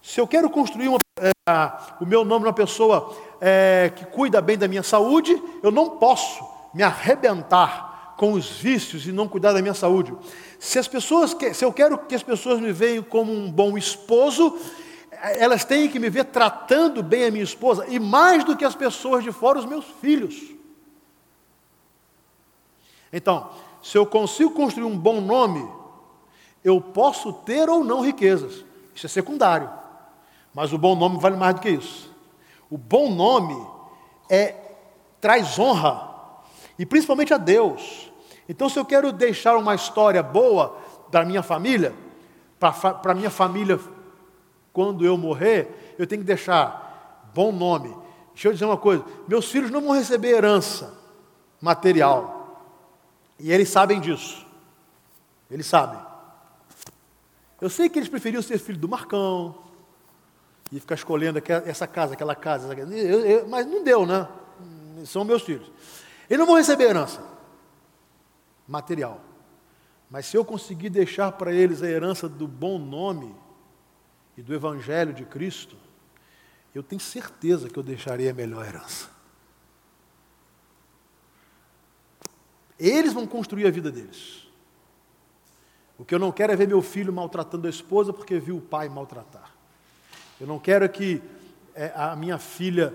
[0.00, 4.40] Se eu quero construir uma, é, o meu nome de uma pessoa é, que cuida
[4.40, 9.54] bem da minha saúde, eu não posso me arrebentar com os vícios e não cuidar
[9.54, 10.14] da minha saúde.
[10.60, 14.56] Se as pessoas, se eu quero que as pessoas me vejam como um bom esposo,
[15.22, 18.74] elas têm que me ver tratando bem a minha esposa, e mais do que as
[18.74, 20.54] pessoas de fora, os meus filhos.
[23.12, 23.50] Então,
[23.82, 25.68] se eu consigo construir um bom nome,
[26.64, 28.64] eu posso ter ou não riquezas.
[28.94, 29.70] Isso é secundário.
[30.52, 32.12] Mas o bom nome vale mais do que isso.
[32.68, 33.56] O bom nome
[34.28, 34.54] é
[35.20, 36.14] traz honra,
[36.78, 38.12] e principalmente a Deus.
[38.48, 40.76] Então, se eu quero deixar uma história boa
[41.10, 41.94] para minha família,
[42.58, 43.78] para a minha família
[44.76, 47.96] quando eu morrer, eu tenho que deixar bom nome.
[48.34, 50.92] Deixa eu dizer uma coisa: meus filhos não vão receber herança
[51.58, 52.60] material,
[53.40, 54.46] e eles sabem disso.
[55.50, 55.98] Eles sabem.
[57.58, 59.54] Eu sei que eles preferiam ser filho do Marcão,
[60.70, 64.28] e ficar escolhendo essa casa, aquela casa, eu, eu, mas não deu, né?
[65.06, 65.72] São meus filhos.
[66.28, 67.24] Eles não vão receber herança
[68.68, 69.22] material.
[70.10, 73.34] Mas se eu conseguir deixar para eles a herança do bom nome
[74.36, 75.76] e do Evangelho de Cristo,
[76.74, 79.08] eu tenho certeza que eu deixarei a melhor herança.
[82.78, 84.46] Eles vão construir a vida deles.
[85.98, 88.60] O que eu não quero é ver meu filho maltratando a esposa porque viu o
[88.60, 89.54] pai maltratar.
[90.38, 91.22] Eu não quero que
[91.74, 92.92] é, a minha filha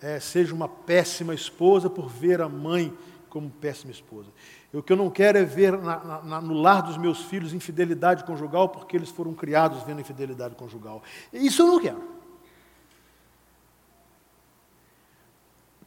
[0.00, 2.92] é, seja uma péssima esposa por ver a mãe
[3.28, 4.28] como péssima esposa.
[4.72, 8.22] O que eu não quero é ver na, na, no lar dos meus filhos infidelidade
[8.22, 11.02] conjugal, porque eles foram criados vendo infidelidade conjugal.
[11.32, 12.02] Isso eu não quero.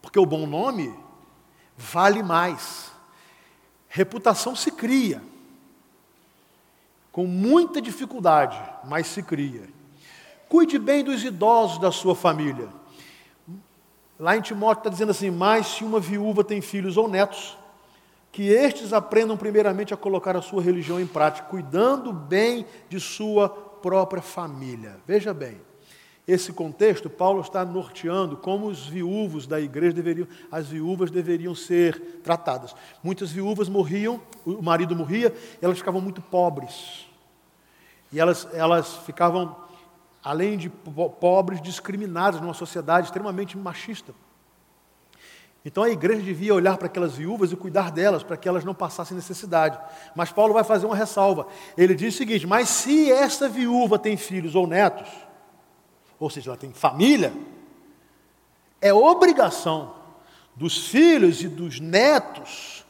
[0.02, 0.94] Porque o bom nome
[1.78, 2.92] vale mais.
[3.88, 5.22] Reputação se cria.
[7.10, 9.70] Com muita dificuldade, mas se cria.
[10.50, 12.68] Cuide bem dos idosos da sua família.
[14.20, 17.58] Lá em Timóteo está dizendo assim: Mas se uma viúva tem filhos ou netos,
[18.34, 23.48] que estes aprendam primeiramente a colocar a sua religião em prática, cuidando bem de sua
[23.48, 24.98] própria família.
[25.06, 25.62] Veja bem,
[26.28, 32.22] esse contexto, Paulo está norteando como os viúvos da igreja deveriam, as viúvas deveriam ser
[32.24, 32.76] tratadas.
[33.04, 37.06] Muitas viúvas morriam, o marido morria, elas ficavam muito pobres.
[38.12, 39.56] E elas, elas ficavam,
[40.24, 44.12] além de pobres, discriminadas numa sociedade extremamente machista.
[45.66, 48.74] Então a igreja devia olhar para aquelas viúvas e cuidar delas, para que elas não
[48.74, 49.80] passassem necessidade.
[50.14, 51.48] Mas Paulo vai fazer uma ressalva.
[51.78, 55.10] Ele diz o seguinte: Mas se esta viúva tem filhos ou netos,
[56.20, 57.34] ou seja, ela tem família,
[58.82, 59.96] é obrigação
[60.56, 62.84] dos filhos e dos netos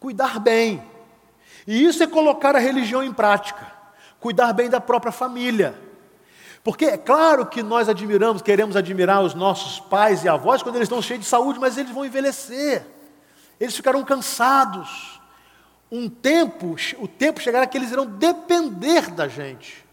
[0.00, 0.82] cuidar bem.
[1.66, 3.70] E isso é colocar a religião em prática,
[4.18, 5.89] cuidar bem da própria família.
[6.62, 10.86] Porque é claro que nós admiramos, queremos admirar os nossos pais e avós quando eles
[10.86, 12.86] estão cheios de saúde, mas eles vão envelhecer.
[13.58, 15.20] Eles ficarão cansados.
[15.90, 19.84] Um tempo, o tempo chegará que eles irão depender da gente.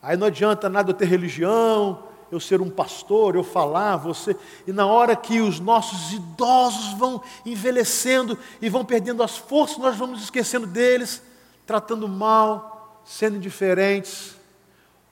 [0.00, 4.36] Aí não adianta nada eu ter religião, eu ser um pastor, eu falar, você.
[4.66, 9.96] E na hora que os nossos idosos vão envelhecendo e vão perdendo as forças, nós
[9.96, 11.20] vamos esquecendo deles,
[11.66, 14.40] tratando mal, sendo indiferentes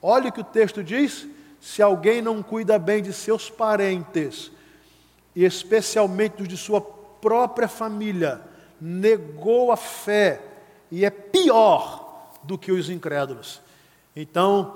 [0.01, 1.27] Olha o que o texto diz:
[1.59, 4.51] se alguém não cuida bem de seus parentes,
[5.35, 8.41] e especialmente dos de sua própria família,
[8.79, 10.41] negou a fé
[10.89, 13.61] e é pior do que os incrédulos.
[14.15, 14.75] Então,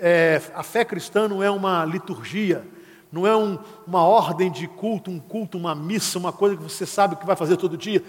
[0.00, 2.64] é, a fé cristã não é uma liturgia,
[3.12, 6.86] não é um, uma ordem de culto, um culto, uma missa, uma coisa que você
[6.86, 8.02] sabe que vai fazer todo dia.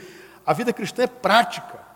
[0.45, 1.90] A vida cristã é prática.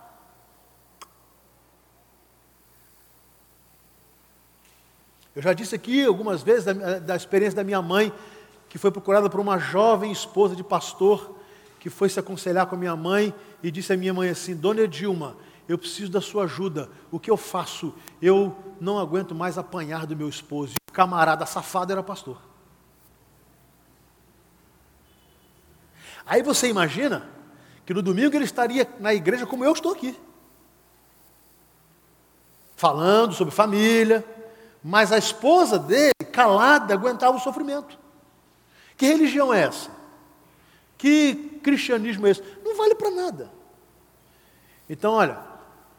[5.36, 8.10] Eu já disse aqui algumas vezes da, da experiência da minha mãe,
[8.70, 11.36] que foi procurada por uma jovem esposa de pastor,
[11.78, 14.80] que foi se aconselhar com a minha mãe e disse à minha mãe assim: Dona
[14.80, 15.36] Edilma,
[15.68, 16.88] eu preciso da sua ajuda.
[17.10, 17.92] O que eu faço?
[18.20, 20.72] Eu não aguento mais apanhar do meu esposo.
[20.72, 22.40] E o camarada safado era pastor.
[26.24, 27.28] Aí você imagina
[27.84, 30.18] que no domingo ele estaria na igreja como eu estou aqui,
[32.74, 34.24] falando sobre família,
[34.88, 37.98] mas a esposa dele, calada, aguentava o sofrimento.
[38.96, 39.90] Que religião é essa?
[40.96, 42.42] Que cristianismo é esse?
[42.64, 43.50] Não vale para nada.
[44.88, 45.40] Então, olha,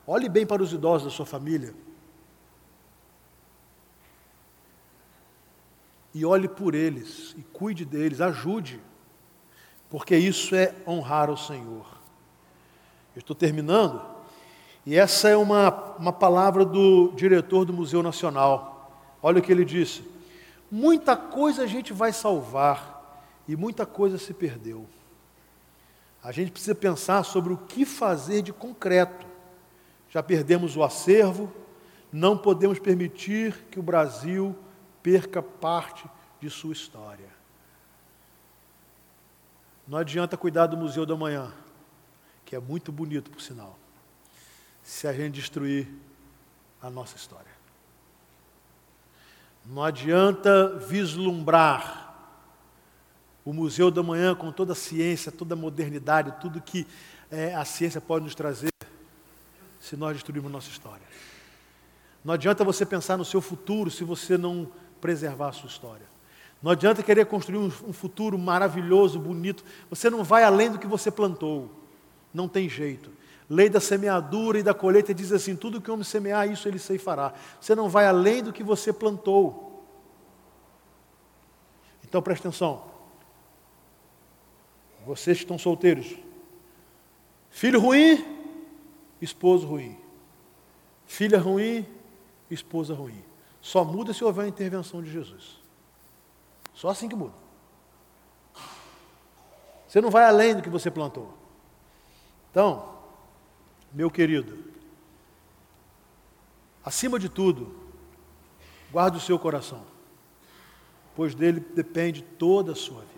[0.07, 1.75] olhe bem para os idosos da sua família.
[6.13, 8.81] E olhe por eles, e cuide deles, ajude,
[9.89, 11.85] porque isso é honrar o Senhor.
[13.13, 14.01] Eu estou terminando,
[14.85, 18.76] e essa é uma, uma palavra do diretor do Museu Nacional.
[19.27, 20.09] Olha o que ele disse:
[20.71, 24.87] muita coisa a gente vai salvar e muita coisa se perdeu.
[26.23, 29.25] A gente precisa pensar sobre o que fazer de concreto.
[30.09, 31.51] Já perdemos o acervo,
[32.09, 34.55] Não podemos permitir que o Brasil
[35.03, 36.09] perca parte
[36.39, 37.27] de sua história.
[39.85, 41.53] Não adianta cuidar do Museu da Manhã,
[42.45, 43.77] que é muito bonito, por sinal,
[44.81, 45.85] se a gente destruir
[46.81, 47.46] a nossa história.
[49.69, 52.15] Não adianta vislumbrar
[53.43, 56.87] o Museu da Manhã com toda a ciência, toda a modernidade, tudo que
[57.29, 58.71] é, a ciência pode nos trazer,
[59.77, 61.05] se nós destruirmos nossa história.
[62.23, 66.05] Não adianta você pensar no seu futuro se você não preservar a sua história.
[66.63, 69.65] Não adianta querer construir um, um futuro maravilhoso, bonito.
[69.89, 71.69] Você não vai além do que você plantou.
[72.33, 73.11] Não tem jeito.
[73.49, 76.79] Lei da semeadura e da colheita diz assim: tudo que o homem semear, isso ele
[76.99, 77.33] fará.
[77.61, 79.85] Você não vai além do que você plantou.
[82.03, 82.83] Então preste atenção.
[85.05, 86.17] Vocês que estão solteiros,
[87.49, 88.25] filho ruim,
[89.21, 89.97] esposo ruim.
[91.05, 91.85] Filha ruim,
[92.51, 93.23] esposa ruim.
[93.61, 95.57] Só muda se houver a intervenção de Jesus.
[96.73, 97.33] Só assim que muda.
[99.87, 101.33] Você não vai além do que você plantou.
[102.51, 102.96] Então,
[103.93, 104.57] meu querido,
[106.83, 107.73] acima de tudo,
[108.91, 109.83] guarde o seu coração,
[111.15, 113.17] pois dele depende toda a sua vida.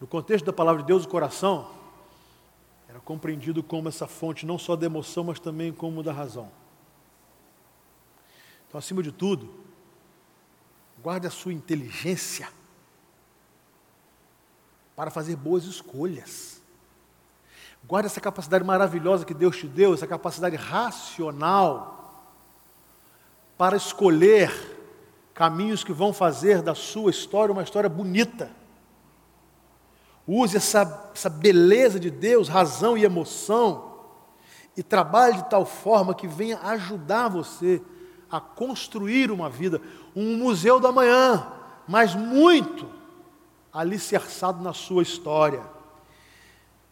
[0.00, 1.70] No contexto da palavra de Deus, o coração
[2.88, 6.50] era compreendido como essa fonte não só da emoção, mas também como da razão.
[8.66, 9.52] Então, acima de tudo,
[11.02, 12.48] guarde a sua inteligência
[14.96, 16.59] para fazer boas escolhas.
[17.86, 22.00] Guarde essa capacidade maravilhosa que Deus te deu, essa capacidade racional
[23.56, 24.50] para escolher
[25.34, 28.50] caminhos que vão fazer da sua história uma história bonita.
[30.26, 33.90] Use essa, essa beleza de Deus, razão e emoção,
[34.76, 37.82] e trabalhe de tal forma que venha ajudar você
[38.30, 39.80] a construir uma vida,
[40.14, 41.46] um museu da manhã,
[41.88, 42.86] mas muito
[43.72, 45.62] alicerçado na sua história.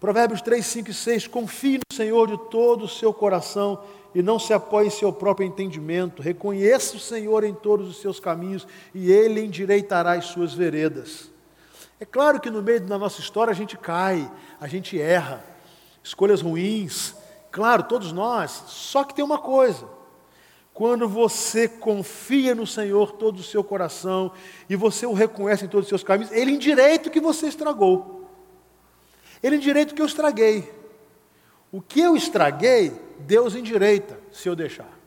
[0.00, 3.80] Provérbios 3, 5 e 6: Confie no Senhor de todo o seu coração
[4.14, 6.22] e não se apoie em seu próprio entendimento.
[6.22, 11.30] Reconheça o Senhor em todos os seus caminhos e Ele endireitará as suas veredas.
[12.00, 14.30] É claro que no meio da nossa história a gente cai,
[14.60, 15.44] a gente erra,
[16.02, 17.14] escolhas ruins,
[17.50, 19.84] claro, todos nós, só que tem uma coisa:
[20.72, 24.30] quando você confia no Senhor todo o seu coração
[24.70, 28.17] e você o reconhece em todos os seus caminhos, Ele endireita o que você estragou.
[29.42, 30.72] Ele endireita o que eu estraguei.
[31.70, 34.98] O que eu estraguei, Deus endireita, se eu deixar.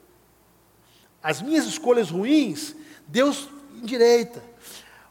[1.21, 2.75] As minhas escolhas ruins,
[3.07, 4.43] Deus endireita.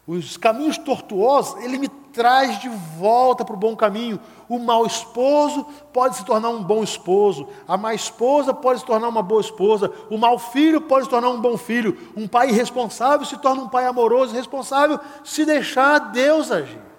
[0.06, 4.20] Os caminhos tortuosos, Ele me traz de volta para o bom caminho.
[4.48, 9.08] O mau esposo pode se tornar um bom esposo, a má esposa pode se tornar
[9.08, 13.24] uma boa esposa, o mau filho pode se tornar um bom filho, um pai irresponsável
[13.24, 16.89] se torna um pai amoroso e responsável se deixar Deus agir.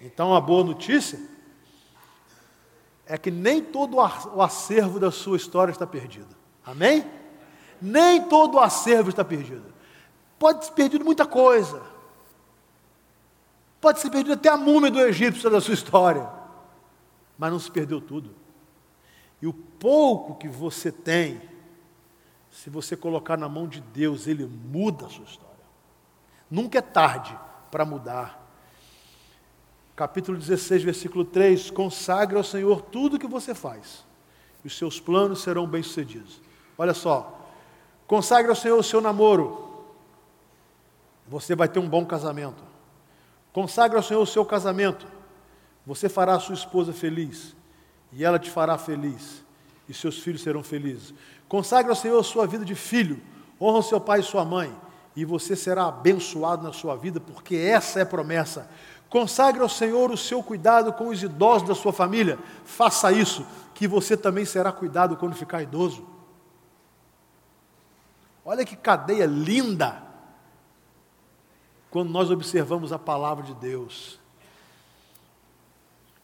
[0.00, 1.20] Então, a boa notícia
[3.06, 6.34] é que nem todo o acervo da sua história está perdido.
[6.64, 7.04] Amém?
[7.82, 9.74] Nem todo o acervo está perdido.
[10.38, 11.82] Pode ter perdido muita coisa.
[13.80, 16.28] Pode ser perdido até a múmia do egípcio da sua história.
[17.36, 18.34] Mas não se perdeu tudo.
[19.42, 21.40] E o pouco que você tem,
[22.50, 25.50] se você colocar na mão de Deus, Ele muda a sua história.
[26.50, 27.36] Nunca é tarde
[27.70, 28.39] para mudar.
[30.00, 34.02] Capítulo 16, versículo 3: Consagre ao Senhor tudo o que você faz,
[34.64, 36.40] e os seus planos serão bem-sucedidos.
[36.78, 37.46] Olha só,
[38.06, 39.84] consagre ao Senhor o seu namoro,
[41.28, 42.62] você vai ter um bom casamento.
[43.52, 45.06] Consagre ao Senhor o seu casamento.
[45.84, 47.54] Você fará a sua esposa feliz.
[48.10, 49.44] E ela te fará feliz.
[49.86, 51.12] E seus filhos serão felizes.
[51.46, 53.20] Consagre ao Senhor a sua vida de filho.
[53.60, 54.74] Honra o seu pai e sua mãe.
[55.14, 58.70] E você será abençoado na sua vida, porque essa é a promessa.
[59.10, 62.38] Consagre ao Senhor o seu cuidado com os idosos da sua família.
[62.64, 63.44] Faça isso,
[63.74, 66.06] que você também será cuidado quando ficar idoso.
[68.44, 70.00] Olha que cadeia linda
[71.90, 74.20] quando nós observamos a palavra de Deus.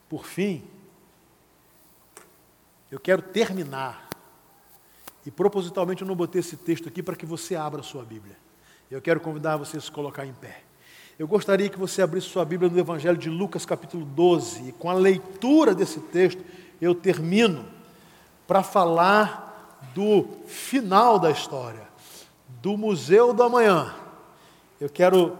[0.09, 0.65] Por fim,
[2.89, 4.09] eu quero terminar,
[5.25, 8.39] e propositalmente eu não botei esse texto aqui para que você abra a sua Bíblia.
[8.89, 10.66] Eu quero convidar você a se colocar em pé.
[11.19, 14.91] Eu gostaria que você abrisse sua Bíblia no Evangelho de Lucas, capítulo 12, e com
[14.91, 16.45] a leitura desse texto,
[16.79, 17.65] eu termino
[18.47, 21.89] para falar do final da história,
[22.61, 23.95] do Museu do Amanhã.
[24.79, 25.39] Eu quero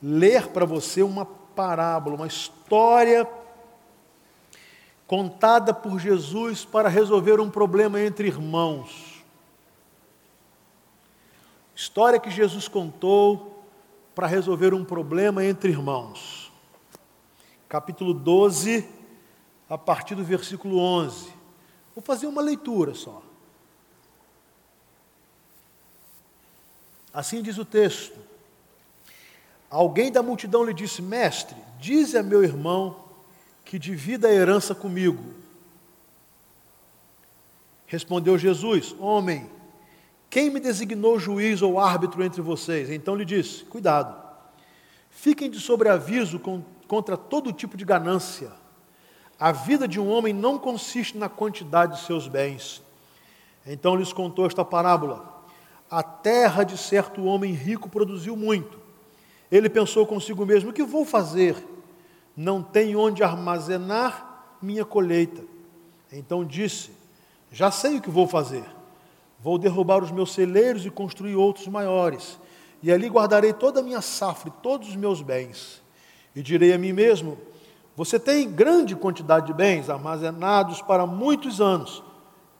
[0.00, 3.28] ler para você uma parábola, uma história
[5.04, 9.20] contada por Jesus para resolver um problema entre irmãos.
[11.74, 13.51] História que Jesus contou
[14.14, 16.52] para resolver um problema entre irmãos.
[17.68, 18.86] Capítulo 12,
[19.68, 21.32] a partir do versículo 11.
[21.94, 23.22] Vou fazer uma leitura só.
[27.12, 28.18] Assim diz o texto.
[29.70, 33.04] Alguém da multidão lhe disse: Mestre, dize a meu irmão
[33.64, 35.22] que divida a herança comigo.
[37.86, 39.50] Respondeu Jesus: Homem,
[40.32, 42.88] quem me designou juiz ou árbitro entre vocês?
[42.88, 44.16] Então lhe disse: Cuidado,
[45.10, 46.40] fiquem de sobreaviso
[46.88, 48.50] contra todo tipo de ganância.
[49.38, 52.82] A vida de um homem não consiste na quantidade de seus bens.
[53.66, 55.44] Então lhes contou esta parábola.
[55.90, 58.80] A terra de certo homem rico produziu muito.
[59.50, 61.62] Ele pensou consigo mesmo: o que vou fazer?
[62.34, 65.44] Não tenho onde armazenar minha colheita.
[66.10, 66.90] Então disse:
[67.50, 68.64] Já sei o que vou fazer.
[69.42, 72.38] Vou derrubar os meus celeiros e construir outros maiores.
[72.82, 75.82] E ali guardarei toda a minha safra e todos os meus bens.
[76.34, 77.36] E direi a mim mesmo:
[77.96, 82.02] Você tem grande quantidade de bens armazenados para muitos anos.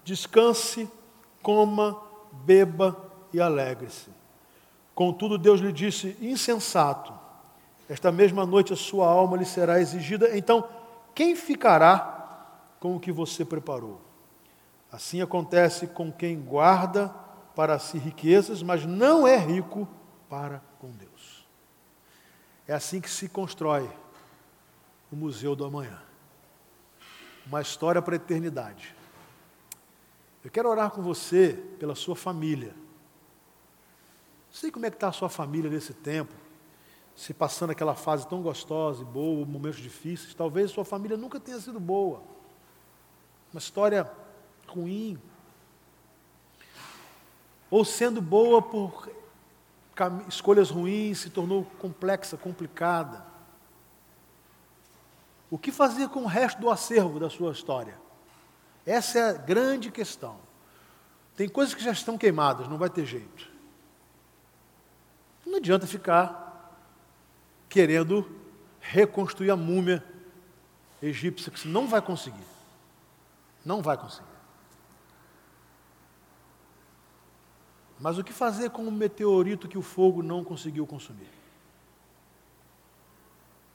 [0.05, 0.91] Descanse,
[1.41, 1.97] coma,
[2.33, 2.97] beba
[3.33, 4.11] e alegre-se.
[4.95, 7.12] Contudo, Deus lhe disse: insensato,
[7.89, 10.64] esta mesma noite a sua alma lhe será exigida, então
[11.14, 14.01] quem ficará com o que você preparou?
[14.93, 17.09] Assim acontece com quem guarda
[17.57, 19.88] para si riquezas, mas não é rico
[20.28, 21.49] para com Deus.
[22.68, 23.90] É assim que se constrói
[25.11, 26.01] o Museu do Amanhã.
[27.47, 28.95] Uma história para a eternidade.
[30.45, 32.74] Eu quero orar com você pela sua família
[34.53, 36.34] sei como é que está a sua família nesse tempo,
[37.16, 40.34] se passando aquela fase tão gostosa e boa, momentos difíceis.
[40.34, 42.22] Talvez sua família nunca tenha sido boa.
[43.53, 44.11] Uma história
[44.72, 45.18] ruim.
[47.70, 49.10] Ou sendo boa por
[50.28, 53.24] escolhas ruins, se tornou complexa, complicada.
[55.50, 58.00] O que fazer com o resto do acervo da sua história?
[58.86, 60.36] Essa é a grande questão.
[61.36, 63.50] Tem coisas que já estão queimadas, não vai ter jeito.
[65.46, 66.78] Não adianta ficar
[67.68, 68.30] querendo
[68.80, 70.04] reconstruir a múmia
[71.02, 72.44] egípcia, que você não vai conseguir.
[73.64, 74.32] Não vai conseguir.
[78.01, 81.30] Mas o que fazer com o meteorito que o fogo não conseguiu consumir?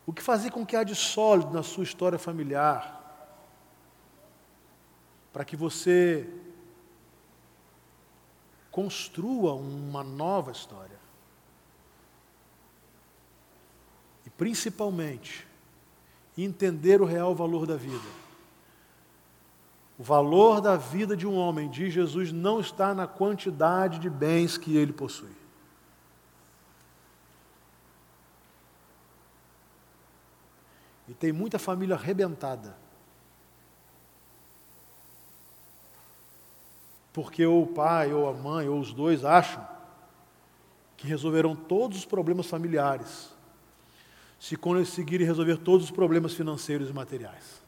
[0.06, 2.96] O que fazer com o que há de sólido na sua história familiar?
[5.34, 6.28] Para que você
[8.72, 10.98] construa uma nova história.
[14.38, 15.48] principalmente,
[16.38, 18.27] entender o real valor da vida.
[19.98, 24.58] O valor da vida de um homem, diz Jesus, não está na quantidade de bens
[24.58, 25.36] que ele possui.
[31.08, 32.76] E tem muita família arrebentada.
[37.12, 39.66] Porque ou o pai, ou a mãe, ou os dois acham
[40.96, 43.36] que resolverão todos os problemas familiares
[44.40, 47.67] se conseguirem resolver todos os problemas financeiros e materiais.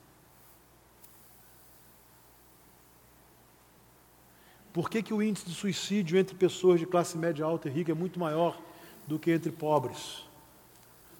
[4.80, 7.92] Por que, que o índice de suicídio entre pessoas de classe média alta e rica
[7.92, 8.58] é muito maior
[9.06, 10.26] do que entre pobres?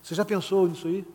[0.02, 1.06] Você já pensou nisso aí?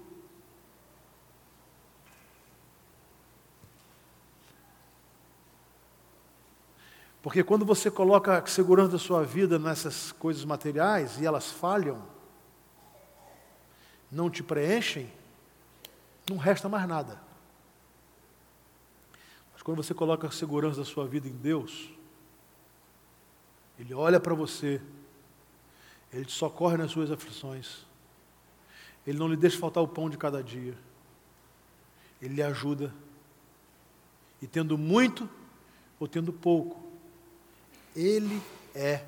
[7.22, 12.02] Porque quando você coloca a segurança da sua vida nessas coisas materiais e elas falham,
[14.12, 15.10] não te preenchem,
[16.28, 17.18] não resta mais nada.
[19.54, 21.94] Mas quando você coloca a segurança da sua vida em Deus,
[23.78, 24.80] Ele olha para você,
[26.12, 27.84] Ele te socorre nas suas aflições,
[29.06, 30.76] Ele não lhe deixa faltar o pão de cada dia,
[32.22, 32.94] Ele lhe ajuda,
[34.40, 35.28] e tendo muito
[35.98, 36.80] ou tendo pouco,
[37.96, 38.40] Ele
[38.74, 39.04] é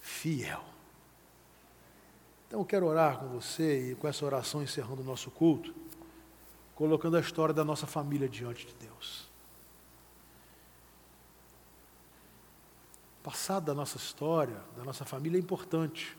[0.00, 0.64] fiel.
[2.46, 5.74] Então eu quero orar com você e com essa oração encerrando o nosso culto,
[6.74, 9.33] colocando a história da nossa família diante de Deus.
[13.24, 16.14] Passado da nossa história, da nossa família é importante.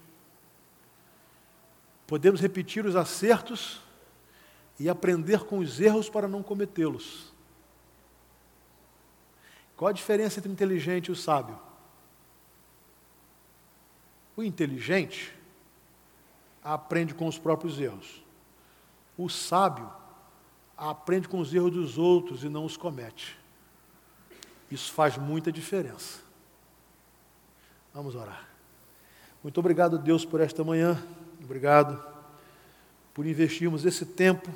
[2.08, 3.80] Podemos repetir os acertos
[4.80, 7.32] e aprender com os erros para não cometê-los.
[9.78, 11.60] Qual a diferença entre o inteligente e o sábio?
[14.36, 15.32] O inteligente
[16.64, 18.24] aprende com os próprios erros.
[19.16, 19.91] O sábio
[20.76, 23.38] aprende com os erros dos outros e não os comete.
[24.72, 26.26] Isso faz muita diferença.
[27.95, 28.45] Vamos orar.
[29.41, 31.01] Muito obrigado, Deus, por esta manhã.
[31.41, 32.03] Obrigado
[33.13, 34.51] por investirmos esse tempo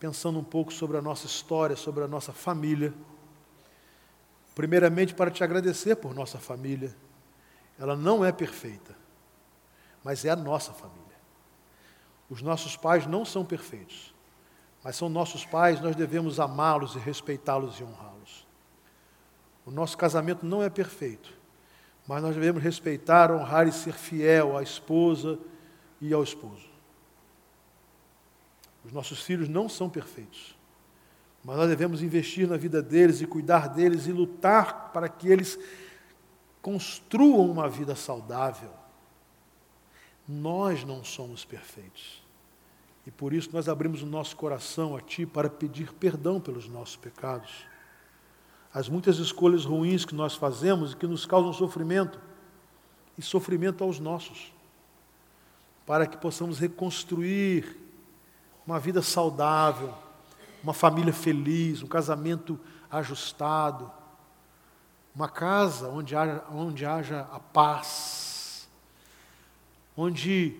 [0.00, 2.94] pensando um pouco sobre a nossa história, sobre a nossa família.
[4.54, 6.96] Primeiramente, para te agradecer por nossa família.
[7.78, 8.96] Ela não é perfeita,
[10.02, 11.04] mas é a nossa família.
[12.30, 14.14] Os nossos pais não são perfeitos,
[14.82, 18.46] mas são nossos pais, nós devemos amá-los e respeitá-los e honrá-los.
[19.66, 21.35] O nosso casamento não é perfeito,
[22.06, 25.38] mas nós devemos respeitar, honrar e ser fiel à esposa
[26.00, 26.68] e ao esposo.
[28.84, 30.56] Os nossos filhos não são perfeitos,
[31.42, 35.58] mas nós devemos investir na vida deles e cuidar deles e lutar para que eles
[36.62, 38.70] construam uma vida saudável.
[40.28, 42.24] Nós não somos perfeitos.
[43.06, 46.96] E por isso nós abrimos o nosso coração a Ti para pedir perdão pelos nossos
[46.96, 47.64] pecados.
[48.76, 52.20] As muitas escolhas ruins que nós fazemos e que nos causam sofrimento,
[53.16, 54.52] e sofrimento aos nossos,
[55.86, 57.74] para que possamos reconstruir
[58.66, 59.94] uma vida saudável,
[60.62, 62.60] uma família feliz, um casamento
[62.90, 63.90] ajustado,
[65.14, 68.68] uma casa onde haja, onde haja a paz,
[69.96, 70.54] onde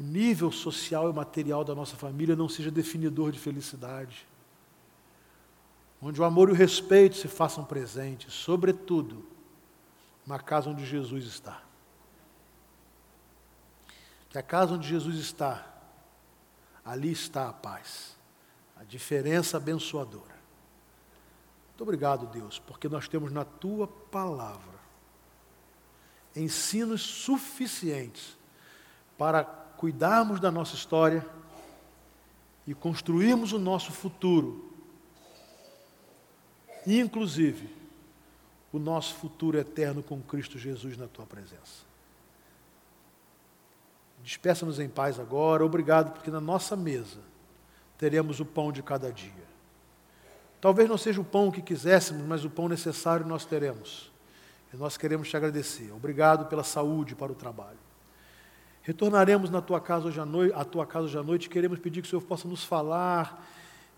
[0.00, 4.26] o nível social e material da nossa família não seja definidor de felicidade,
[6.02, 9.24] onde o amor e o respeito se façam presentes, sobretudo
[10.26, 11.62] na casa onde Jesus está.
[14.28, 15.68] Que a casa onde Jesus está
[16.84, 18.16] ali está a paz,
[18.76, 20.32] a diferença abençoadora.
[21.68, 24.80] Muito obrigado, Deus, porque nós temos na tua palavra
[26.34, 28.36] ensinos suficientes
[29.16, 31.24] para cuidarmos da nossa história
[32.66, 34.71] e construirmos o nosso futuro,
[36.86, 37.68] inclusive
[38.72, 41.92] o nosso futuro eterno com Cristo Jesus na tua presença.
[44.22, 45.64] Despeça-nos em paz agora.
[45.64, 47.18] Obrigado, porque na nossa mesa
[47.98, 49.52] teremos o pão de cada dia.
[50.60, 54.10] Talvez não seja o pão que quiséssemos, mas o pão necessário nós teremos.
[54.72, 55.92] E nós queremos te agradecer.
[55.92, 57.78] Obrigado pela saúde para o trabalho.
[58.82, 62.00] Retornaremos na tua casa hoje à noite, à tua casa hoje à noite, queremos pedir
[62.00, 63.44] que o Senhor possa nos falar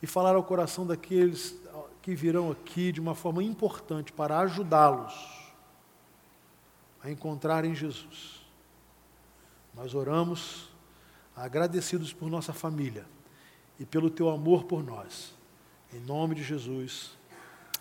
[0.03, 1.57] e falar ao coração daqueles
[2.05, 5.14] que virão aqui de uma forma importante para ajudá-los
[7.02, 8.42] a encontrarem Jesus.
[9.74, 10.68] Nós oramos
[11.34, 13.07] agradecidos por nossa família
[13.80, 15.32] e pelo teu amor por nós.
[15.94, 17.12] Em nome de Jesus.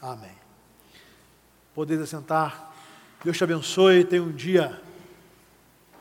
[0.02, 0.38] Amém.
[1.76, 2.74] Podeis assentar.
[3.26, 4.06] Deus te abençoe.
[4.06, 4.82] Tenha um dia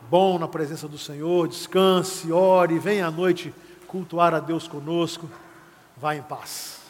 [0.09, 1.49] bom na presença do Senhor.
[1.49, 3.53] Descanse, ore, venha à noite
[3.85, 5.29] cultuar a Deus conosco.
[5.97, 6.82] Vá em paz.